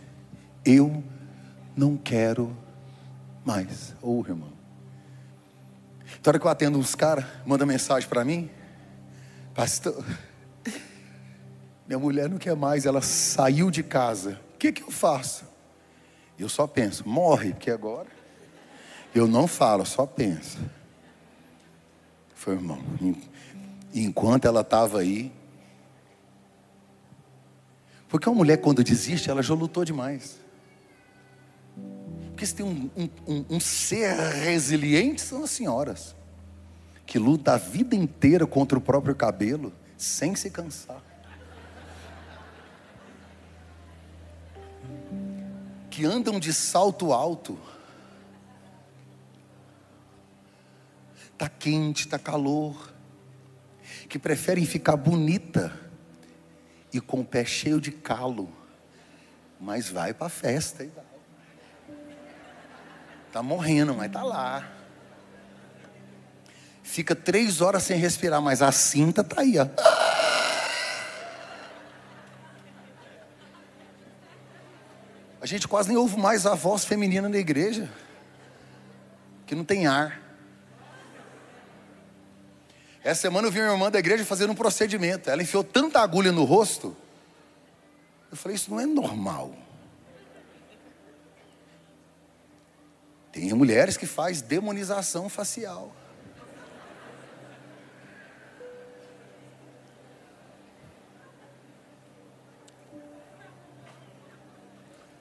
[0.64, 1.04] Eu
[1.76, 2.56] não quero
[3.44, 3.96] mais.
[4.02, 4.54] Ô oh, irmão.
[6.20, 8.50] Então, hora que eu atendo uns caras, manda mensagem para mim:
[9.54, 10.06] Pastor,
[11.88, 14.40] minha mulher não quer mais, ela saiu de casa.
[14.54, 15.46] O que, que eu faço?
[16.38, 18.08] Eu só penso: morre, porque agora.
[19.14, 20.58] Eu não falo, só penso.
[22.34, 22.82] Foi, irmão.
[23.94, 25.32] E enquanto ela estava aí.
[28.10, 30.40] Porque uma mulher, quando desiste, ela já lutou demais.
[32.32, 36.16] Porque se tem um, um, um, um ser resiliente, são as senhoras.
[37.06, 41.02] Que luta a vida inteira contra o próprio cabelo, sem se cansar.
[45.92, 47.60] Que andam de salto alto.
[51.32, 52.93] Está quente, está calor
[54.14, 55.74] que preferem ficar bonita
[56.94, 58.48] e com o pé cheio de calo,
[59.60, 60.88] mas vai para a festa.
[63.26, 64.72] Está morrendo, mas está lá.
[66.84, 69.56] Fica três horas sem respirar, mas a cinta está aí.
[69.58, 69.68] Ó.
[75.42, 77.90] A gente quase nem ouve mais a voz feminina na igreja,
[79.48, 80.23] que não tem ar.
[83.04, 85.30] Essa semana eu vi uma irmã da igreja fazendo um procedimento.
[85.30, 86.96] Ela enfiou tanta agulha no rosto.
[88.32, 89.54] Eu falei, isso não é normal.
[93.34, 95.92] Tem mulheres que faz demonização facial.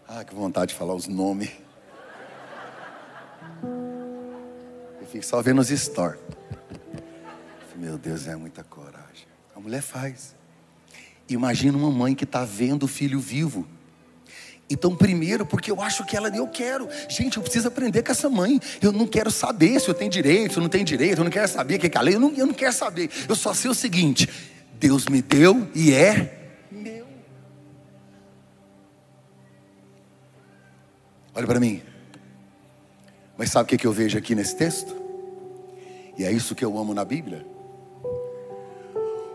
[0.07, 1.51] Ah, que vontade de falar os nomes.
[5.01, 6.21] Eu fico só vendo os stories.
[7.83, 9.27] Meu Deus, é muita coragem.
[9.57, 10.37] A mulher faz.
[11.29, 13.67] Imagina uma mãe que está vendo o filho vivo.
[14.71, 16.89] Então, primeiro, porque eu acho que ela, eu quero.
[17.09, 18.61] Gente, eu preciso aprender com essa mãe.
[18.81, 21.19] Eu não quero saber se eu tenho direito, se eu não tenho direito.
[21.19, 22.15] Eu não quero saber o que é a lei.
[22.15, 23.11] Eu não, eu não quero saber.
[23.29, 24.29] Eu só sei o seguinte:
[24.75, 27.05] Deus me deu e é meu.
[31.35, 31.83] Olha para mim.
[33.37, 34.95] Mas sabe o que, eu vejo aqui nesse texto?
[36.17, 37.51] E é isso que eu amo na Bíblia.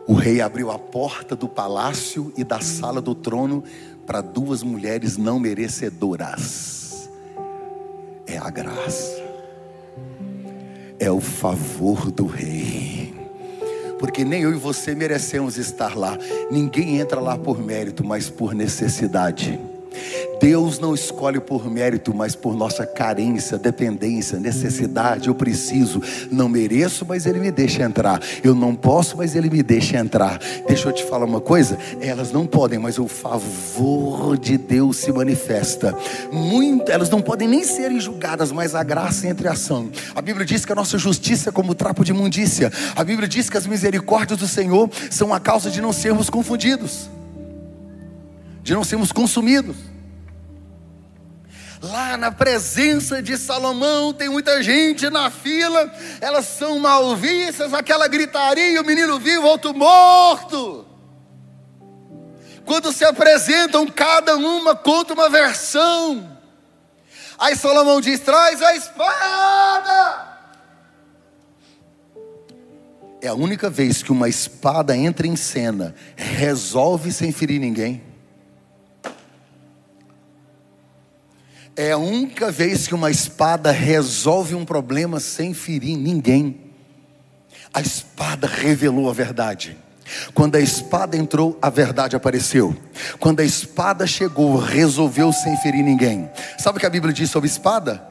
[0.08, 3.62] O rei abriu a porta do palácio e da sala do trono
[4.06, 7.10] para duas mulheres não merecedoras.
[8.26, 9.22] É a graça,
[10.98, 13.14] é o favor do rei.
[14.00, 16.18] Porque nem eu e você merecemos estar lá.
[16.50, 19.60] Ninguém entra lá por mérito, mas por necessidade.
[20.48, 25.28] Deus não escolhe por mérito, mas por nossa carência, dependência, necessidade.
[25.28, 28.22] Eu preciso, não mereço, mas Ele me deixa entrar.
[28.42, 30.40] Eu não posso, mas Ele me deixa entrar.
[30.66, 35.12] Deixa eu te falar uma coisa: elas não podem, mas o favor de Deus se
[35.12, 35.94] manifesta.
[36.32, 39.90] Muito, elas não podem nem serem julgadas, mas a graça entra em ação.
[40.16, 42.72] A Bíblia diz que a nossa justiça é como trapo de imundícia.
[42.96, 47.10] A Bíblia diz que as misericórdias do Senhor são a causa de não sermos confundidos,
[48.64, 49.97] de não sermos consumidos.
[51.82, 58.08] Lá na presença de Salomão tem muita gente na fila, elas são mal vistas, aquela
[58.08, 60.86] gritaria, o menino vivo, outro morto.
[62.66, 66.38] Quando se apresentam, cada uma conta uma versão.
[67.38, 70.28] Aí Salomão diz: traz a espada.
[73.22, 78.07] É a única vez que uma espada entra em cena, resolve sem ferir ninguém.
[81.78, 86.60] É a única vez que uma espada resolve um problema sem ferir ninguém.
[87.72, 89.78] A espada revelou a verdade.
[90.34, 92.76] Quando a espada entrou, a verdade apareceu.
[93.20, 96.28] Quando a espada chegou, resolveu sem ferir ninguém.
[96.58, 98.02] Sabe o que a Bíblia diz sobre espada?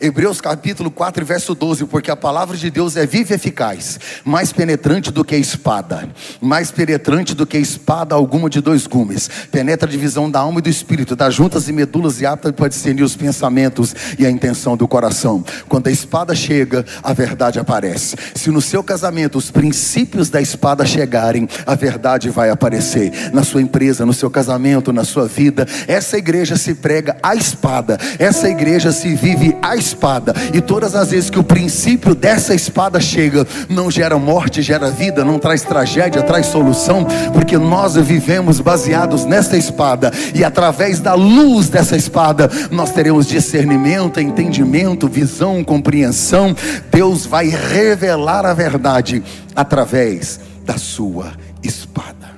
[0.00, 4.52] Hebreus capítulo 4, verso 12, porque a palavra de Deus é viva e eficaz, mais
[4.52, 6.08] penetrante do que a espada,
[6.40, 10.60] mais penetrante do que a espada alguma de dois gumes, penetra a divisão da alma
[10.60, 14.30] e do espírito, das juntas e medulas e apta para discernir os pensamentos e a
[14.30, 15.44] intenção do coração.
[15.68, 18.16] Quando a espada chega, a verdade aparece.
[18.34, 23.30] Se no seu casamento os princípios da espada chegarem, a verdade vai aparecer.
[23.32, 27.98] Na sua empresa, no seu casamento, na sua vida, essa igreja se prega a espada,
[28.18, 30.34] essa igreja se vive a espada.
[30.52, 35.24] E todas as vezes que o princípio dessa espada chega, não gera morte, gera vida,
[35.24, 40.12] não traz tragédia, traz solução, porque nós vivemos baseados nessa espada.
[40.34, 46.54] E através da luz dessa espada, nós teremos discernimento, entendimento, visão, compreensão.
[46.90, 49.22] Deus vai revelar a verdade
[49.54, 52.34] através da sua espada.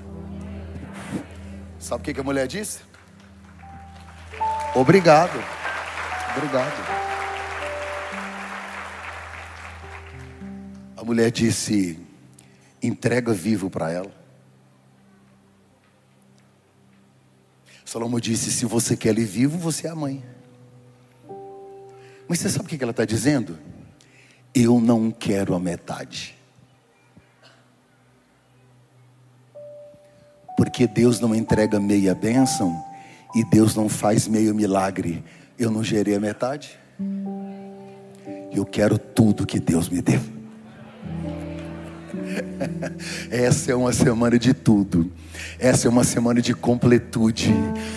[1.78, 2.80] Sabe o que a mulher disse?
[4.74, 5.42] Obrigado.
[6.36, 7.15] Obrigado.
[11.06, 11.98] Mulher disse:
[12.82, 14.10] entrega vivo para ela.
[17.84, 20.24] Salomão disse: se você quer ele vivo, você é a mãe.
[22.28, 23.56] Mas você sabe o que ela está dizendo?
[24.52, 26.34] Eu não quero a metade.
[30.56, 32.84] Porque Deus não entrega meia bênção
[33.32, 35.22] e Deus não faz meio milagre.
[35.56, 36.76] Eu não gerei a metade.
[38.50, 40.35] Eu quero tudo que Deus me deu.
[43.30, 45.10] Essa é uma semana de tudo.
[45.58, 47.54] Essa é uma semana de completude.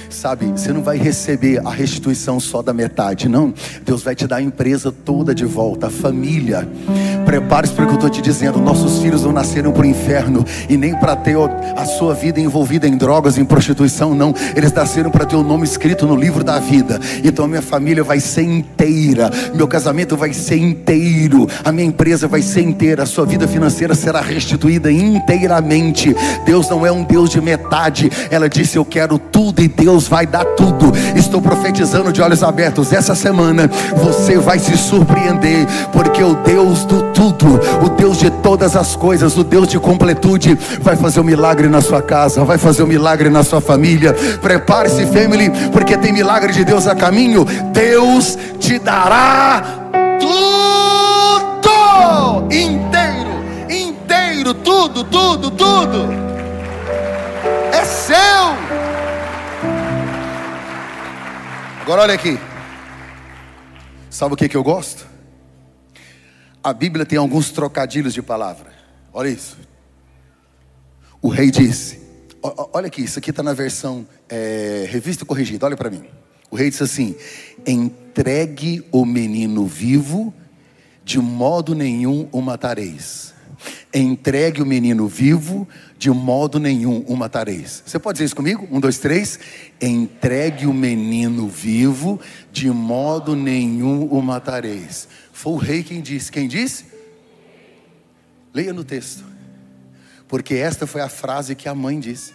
[0.09, 3.53] Sabe, você não vai receber a restituição só da metade, não.
[3.83, 6.67] Deus vai te dar a empresa toda de volta, a família.
[7.29, 8.59] Prepare-se para o que eu estou te dizendo.
[8.59, 11.37] Nossos filhos não nasceram para o inferno e nem para ter
[11.77, 14.33] a sua vida envolvida em drogas, em prostituição, não.
[14.55, 16.99] Eles nasceram para ter o nome escrito no livro da vida.
[17.23, 22.27] Então a minha família vai ser inteira, meu casamento vai ser inteiro, a minha empresa
[22.27, 26.15] vai ser inteira, a sua vida financeira será restituída inteiramente.
[26.47, 28.11] Deus não é um Deus de metade.
[28.31, 30.91] Ela disse: Eu quero tudo e Deus vai dar tudo.
[31.15, 32.91] Estou profetizando de olhos abertos.
[32.91, 38.77] Essa semana você vai se surpreender, porque o Deus do tudo, o Deus de todas
[38.77, 42.83] as coisas, o Deus de completude, vai fazer um milagre na sua casa, vai fazer
[42.83, 44.13] um milagre na sua família.
[44.41, 47.43] Prepare-se, family, porque tem milagre de Deus a caminho.
[47.73, 49.61] Deus te dará
[50.17, 51.73] tudo
[52.53, 56.07] inteiro, inteiro, tudo, tudo, tudo.
[57.73, 58.15] É seu.
[61.81, 62.39] Agora olha aqui.
[64.09, 65.08] Sabe o que, que eu gosto?
[66.63, 68.71] A Bíblia tem alguns trocadilhos de palavra.
[69.13, 69.57] Olha isso.
[71.21, 72.01] O rei disse:
[72.41, 75.65] Olha aqui, isso aqui está na versão é, revista corrigida.
[75.65, 76.03] Olha para mim.
[76.51, 77.15] O rei disse assim:
[77.65, 80.33] Entregue o menino vivo,
[81.03, 83.33] de modo nenhum o matareis.
[83.93, 87.83] Entregue o menino vivo, de modo nenhum o matareis.
[87.85, 88.67] Você pode dizer isso comigo?
[88.71, 89.39] Um, dois, três.
[89.81, 92.19] Entregue o menino vivo,
[92.51, 95.07] de modo nenhum o matareis.
[95.33, 96.31] Foi o rei quem disse.
[96.31, 96.85] Quem disse?
[98.53, 99.23] Leia no texto.
[100.27, 102.33] Porque esta foi a frase que a mãe disse.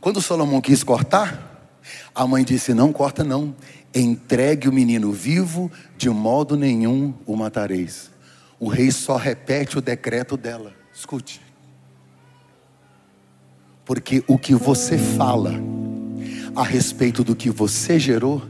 [0.00, 1.70] Quando Salomão quis cortar,
[2.14, 3.54] a mãe disse: Não corta, não.
[3.94, 8.10] Entregue o menino vivo, de modo nenhum o matareis.
[8.58, 10.72] O rei só repete o decreto dela.
[10.94, 11.40] Escute.
[13.84, 15.52] Porque o que você fala
[16.54, 18.42] a respeito do que você gerou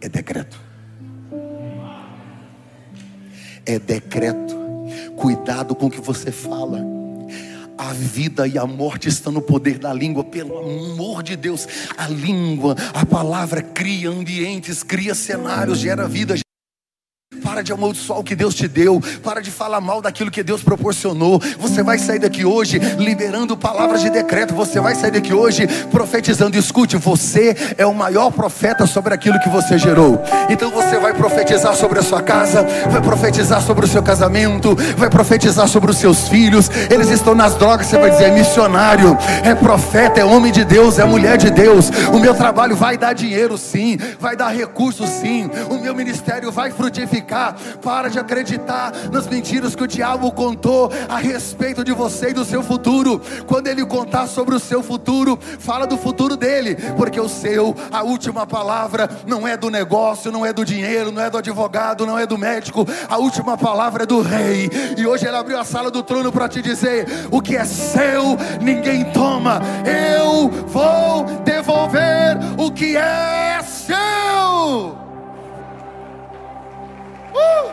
[0.00, 0.68] é decreto
[3.68, 4.56] é decreto.
[5.14, 6.82] Cuidado com o que você fala.
[7.76, 11.68] A vida e a morte estão no poder da língua, pelo amor de Deus.
[11.96, 16.34] A língua, a palavra cria ambientes, cria cenários, gera vida.
[17.48, 19.02] Para de amaldiçoar o que Deus te deu.
[19.24, 21.40] Para de falar mal daquilo que Deus proporcionou.
[21.58, 24.54] Você vai sair daqui hoje liberando palavras de decreto.
[24.54, 26.58] Você vai sair daqui hoje profetizando.
[26.58, 30.22] Escute, você é o maior profeta sobre aquilo que você gerou.
[30.50, 35.08] Então você vai profetizar sobre a sua casa, vai profetizar sobre o seu casamento, vai
[35.08, 36.70] profetizar sobre os seus filhos.
[36.90, 37.86] Eles estão nas drogas.
[37.86, 41.88] Você vai dizer: é missionário, é profeta, é homem de Deus, é mulher de Deus.
[42.12, 43.96] O meu trabalho vai dar dinheiro, sim.
[44.20, 45.50] Vai dar recursos, sim.
[45.70, 47.38] O meu ministério vai frutificar
[47.82, 52.44] para de acreditar nas mentiras que o diabo contou a respeito de você e do
[52.44, 53.20] seu futuro.
[53.46, 58.02] Quando ele contar sobre o seu futuro, fala do futuro dele, porque o seu, a
[58.02, 62.18] última palavra não é do negócio, não é do dinheiro, não é do advogado, não
[62.18, 64.70] é do médico, a última palavra é do rei.
[64.96, 68.36] E hoje ele abriu a sala do trono para te dizer: o que é seu,
[68.60, 69.60] ninguém toma.
[69.84, 73.47] Eu vou devolver o que é
[77.38, 77.72] Uh!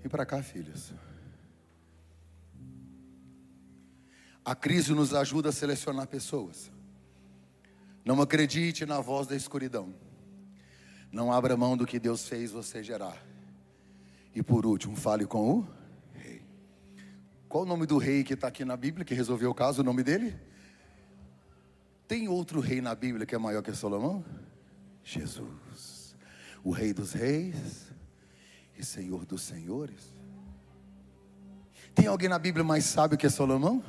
[0.00, 0.92] Vem para cá, filhos.
[4.44, 6.70] A crise nos ajuda a selecionar pessoas.
[8.04, 9.92] Não acredite na voz da escuridão.
[11.10, 13.20] Não abra mão do que Deus fez você gerar.
[14.32, 15.68] E por último, fale com o
[16.12, 16.42] rei.
[17.48, 19.80] Qual o nome do rei que está aqui na Bíblia, que resolveu o caso?
[19.80, 20.38] O nome dele?
[22.06, 24.24] Tem outro rei na Bíblia que é maior que Salomão?
[25.02, 26.16] Jesus,
[26.62, 27.92] o Rei dos Reis
[28.76, 30.14] e Senhor dos Senhores.
[31.94, 33.82] Tem alguém na Bíblia mais sábio que Salomão?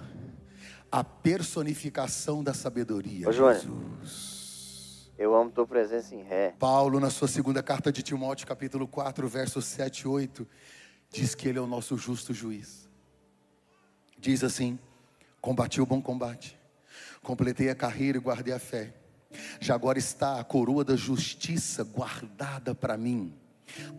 [0.91, 3.27] A personificação da sabedoria.
[3.27, 5.11] Ô, Jesus.
[5.17, 6.55] Eu amo tua presença em ré.
[6.59, 10.47] Paulo, na sua segunda carta de Timóteo, capítulo 4, versos 7 e 8,
[11.11, 12.87] diz que ele é o nosso justo juiz.
[14.17, 14.79] Diz assim:
[15.41, 16.56] combati o bom combate
[17.27, 18.93] completei a carreira e guardei a fé.
[19.59, 23.37] Já agora está a coroa da justiça guardada para mim,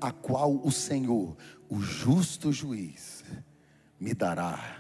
[0.00, 1.36] a qual o Senhor,
[1.68, 3.22] o justo juiz,
[4.00, 4.78] me dará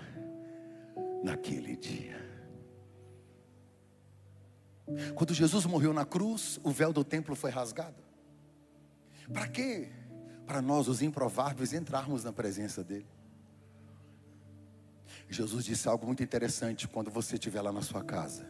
[1.22, 2.16] naquele dia.
[5.14, 8.02] Quando Jesus morreu na cruz, o véu do templo foi rasgado.
[9.30, 9.90] Para quê?
[10.46, 13.17] Para nós, os improváveis, entrarmos na presença dEle.
[15.28, 18.46] Jesus disse algo muito interessante quando você estiver lá na sua casa.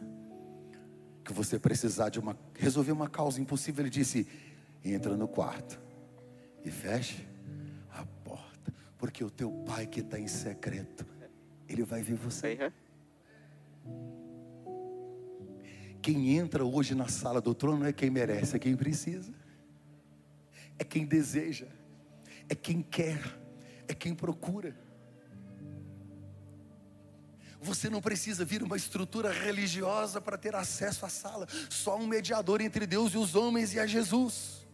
[1.23, 4.27] Que você precisar de uma resolver uma causa impossível, ele disse:
[4.83, 5.79] "Entra no quarto
[6.63, 7.27] e feche
[7.91, 11.05] a porta, porque o teu pai que está em secreto,
[11.67, 12.71] ele vai ver você."
[16.01, 19.33] Quem entra hoje na sala do trono é quem merece, é quem precisa,
[20.77, 21.67] é quem deseja,
[22.47, 23.21] é quem quer,
[23.87, 24.73] é quem procura.
[27.61, 32.61] Você não precisa vir uma estrutura religiosa para ter acesso à sala, só um mediador
[32.61, 34.65] entre Deus e os homens e a Jesus.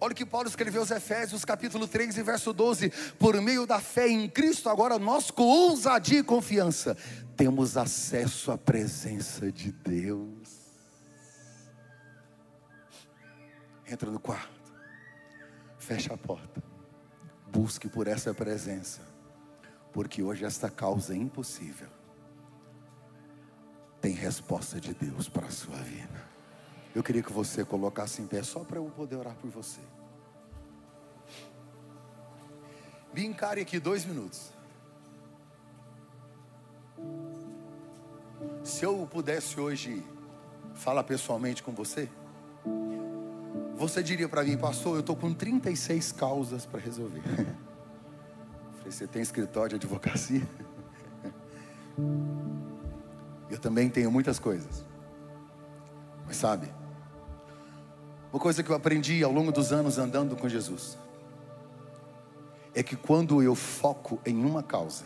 [0.00, 3.78] Olha o que Paulo escreveu aos Efésios, capítulo 3 e verso 12: Por meio da
[3.78, 6.96] fé em Cristo, agora nós com ousadia e confiança
[7.36, 10.62] temos acesso à presença de Deus.
[13.86, 14.72] Entra no quarto,
[15.78, 16.62] fecha a porta,
[17.52, 19.11] busque por essa presença
[19.92, 21.88] porque hoje esta causa é impossível
[24.02, 26.20] tem resposta de Deus para a sua vida.
[26.92, 29.80] Eu queria que você colocasse em pé só para eu poder orar por você.
[33.14, 34.52] Me encare aqui dois minutos.
[38.64, 40.04] Se eu pudesse hoje
[40.74, 42.08] falar pessoalmente com você,
[43.76, 47.22] você diria para mim, pastor, eu estou com 36 causas para resolver.
[48.92, 50.46] Você tem escritório de advocacia?
[53.48, 54.84] Eu também tenho muitas coisas.
[56.26, 56.70] Mas sabe,
[58.30, 60.96] uma coisa que eu aprendi ao longo dos anos andando com Jesus
[62.74, 65.04] é que quando eu foco em uma causa,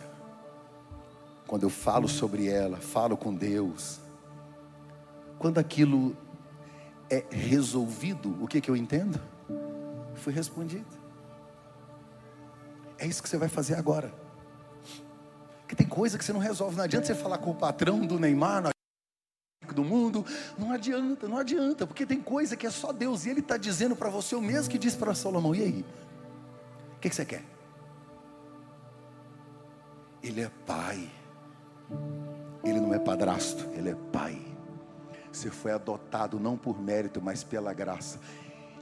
[1.45, 3.99] quando eu falo sobre ela, falo com Deus,
[5.37, 6.15] quando aquilo
[7.09, 9.19] é resolvido, o que, que eu entendo?
[10.15, 10.96] Foi respondido.
[12.99, 14.13] É isso que você vai fazer agora.
[15.61, 16.77] Porque tem coisa que você não resolve.
[16.77, 18.69] Não adianta você falar com o patrão do Neymar,
[19.73, 20.25] do mundo.
[20.57, 21.85] Não adianta, não adianta.
[21.85, 23.25] Porque tem coisa que é só Deus.
[23.25, 25.53] E Ele está dizendo para você o mesmo que disse para Salomão.
[25.53, 25.85] E aí?
[26.95, 27.43] O que, que você quer?
[30.23, 31.09] Ele é pai.
[32.63, 34.41] Ele não é padrasto, ele é pai.
[35.31, 38.19] Você foi adotado não por mérito, mas pela graça.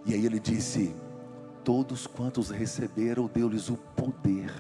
[0.06, 0.96] E aí ele disse:
[1.66, 4.54] todos quantos receberam, deu-lhes o poder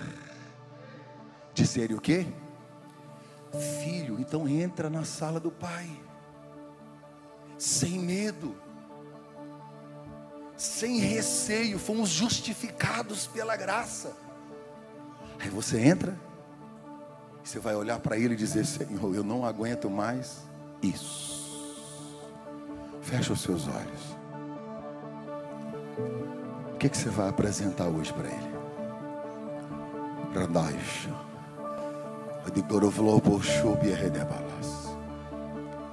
[1.54, 2.26] de serem o quê?
[3.84, 5.88] Filho, então entra na sala do Pai,
[7.60, 8.56] sem medo,
[10.58, 14.18] sem receio, fomos justificados pela graça.
[15.40, 16.20] Aí você entra,
[17.44, 20.42] você vai olhar para ele e dizer: Senhor, eu não aguento mais
[20.82, 21.36] isso.
[23.02, 24.16] Fecha os seus olhos.
[26.76, 28.56] O que, que você vai apresentar hoje para ele?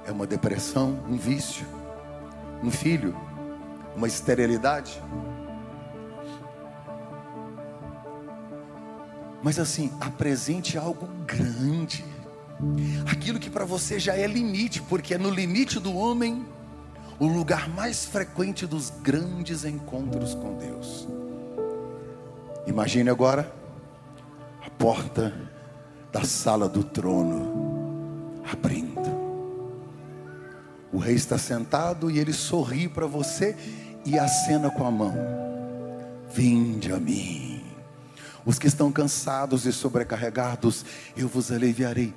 [0.05, 1.65] É uma depressão, um vício,
[2.61, 3.15] um filho,
[3.95, 5.01] uma esterilidade.
[9.41, 12.03] Mas assim, apresente algo grande.
[13.09, 16.45] Aquilo que para você já é limite, porque é no limite do homem
[17.23, 21.07] o lugar mais frequente dos grandes encontros com Deus.
[22.67, 23.49] Imagine agora
[24.61, 25.33] a porta
[26.11, 29.01] da sala do trono abrindo.
[30.91, 33.55] O rei está sentado e ele sorri para você
[34.05, 35.15] e acena com a mão:
[36.29, 37.63] Vinde a mim.
[38.45, 42.13] Os que estão cansados e sobrecarregados, eu vos aliviarei.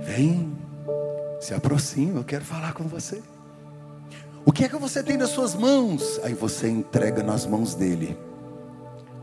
[0.00, 0.52] Vem,
[1.40, 3.22] se aproxima, eu quero falar com você.
[4.44, 6.18] O que é que você tem nas suas mãos?
[6.22, 8.18] Aí você entrega nas mãos dele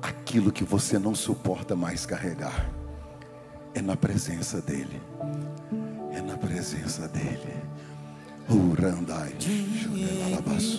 [0.01, 2.70] aquilo que você não suporta mais carregar.
[3.74, 5.01] É na presença dele.
[6.11, 7.53] É na presença dele.
[8.49, 9.34] Urandai.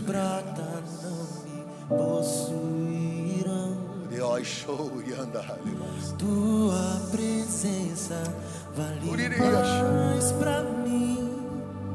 [0.07, 3.76] Prata não me possuirão.
[6.18, 8.22] Tua presença
[8.74, 11.28] vale mais pra mim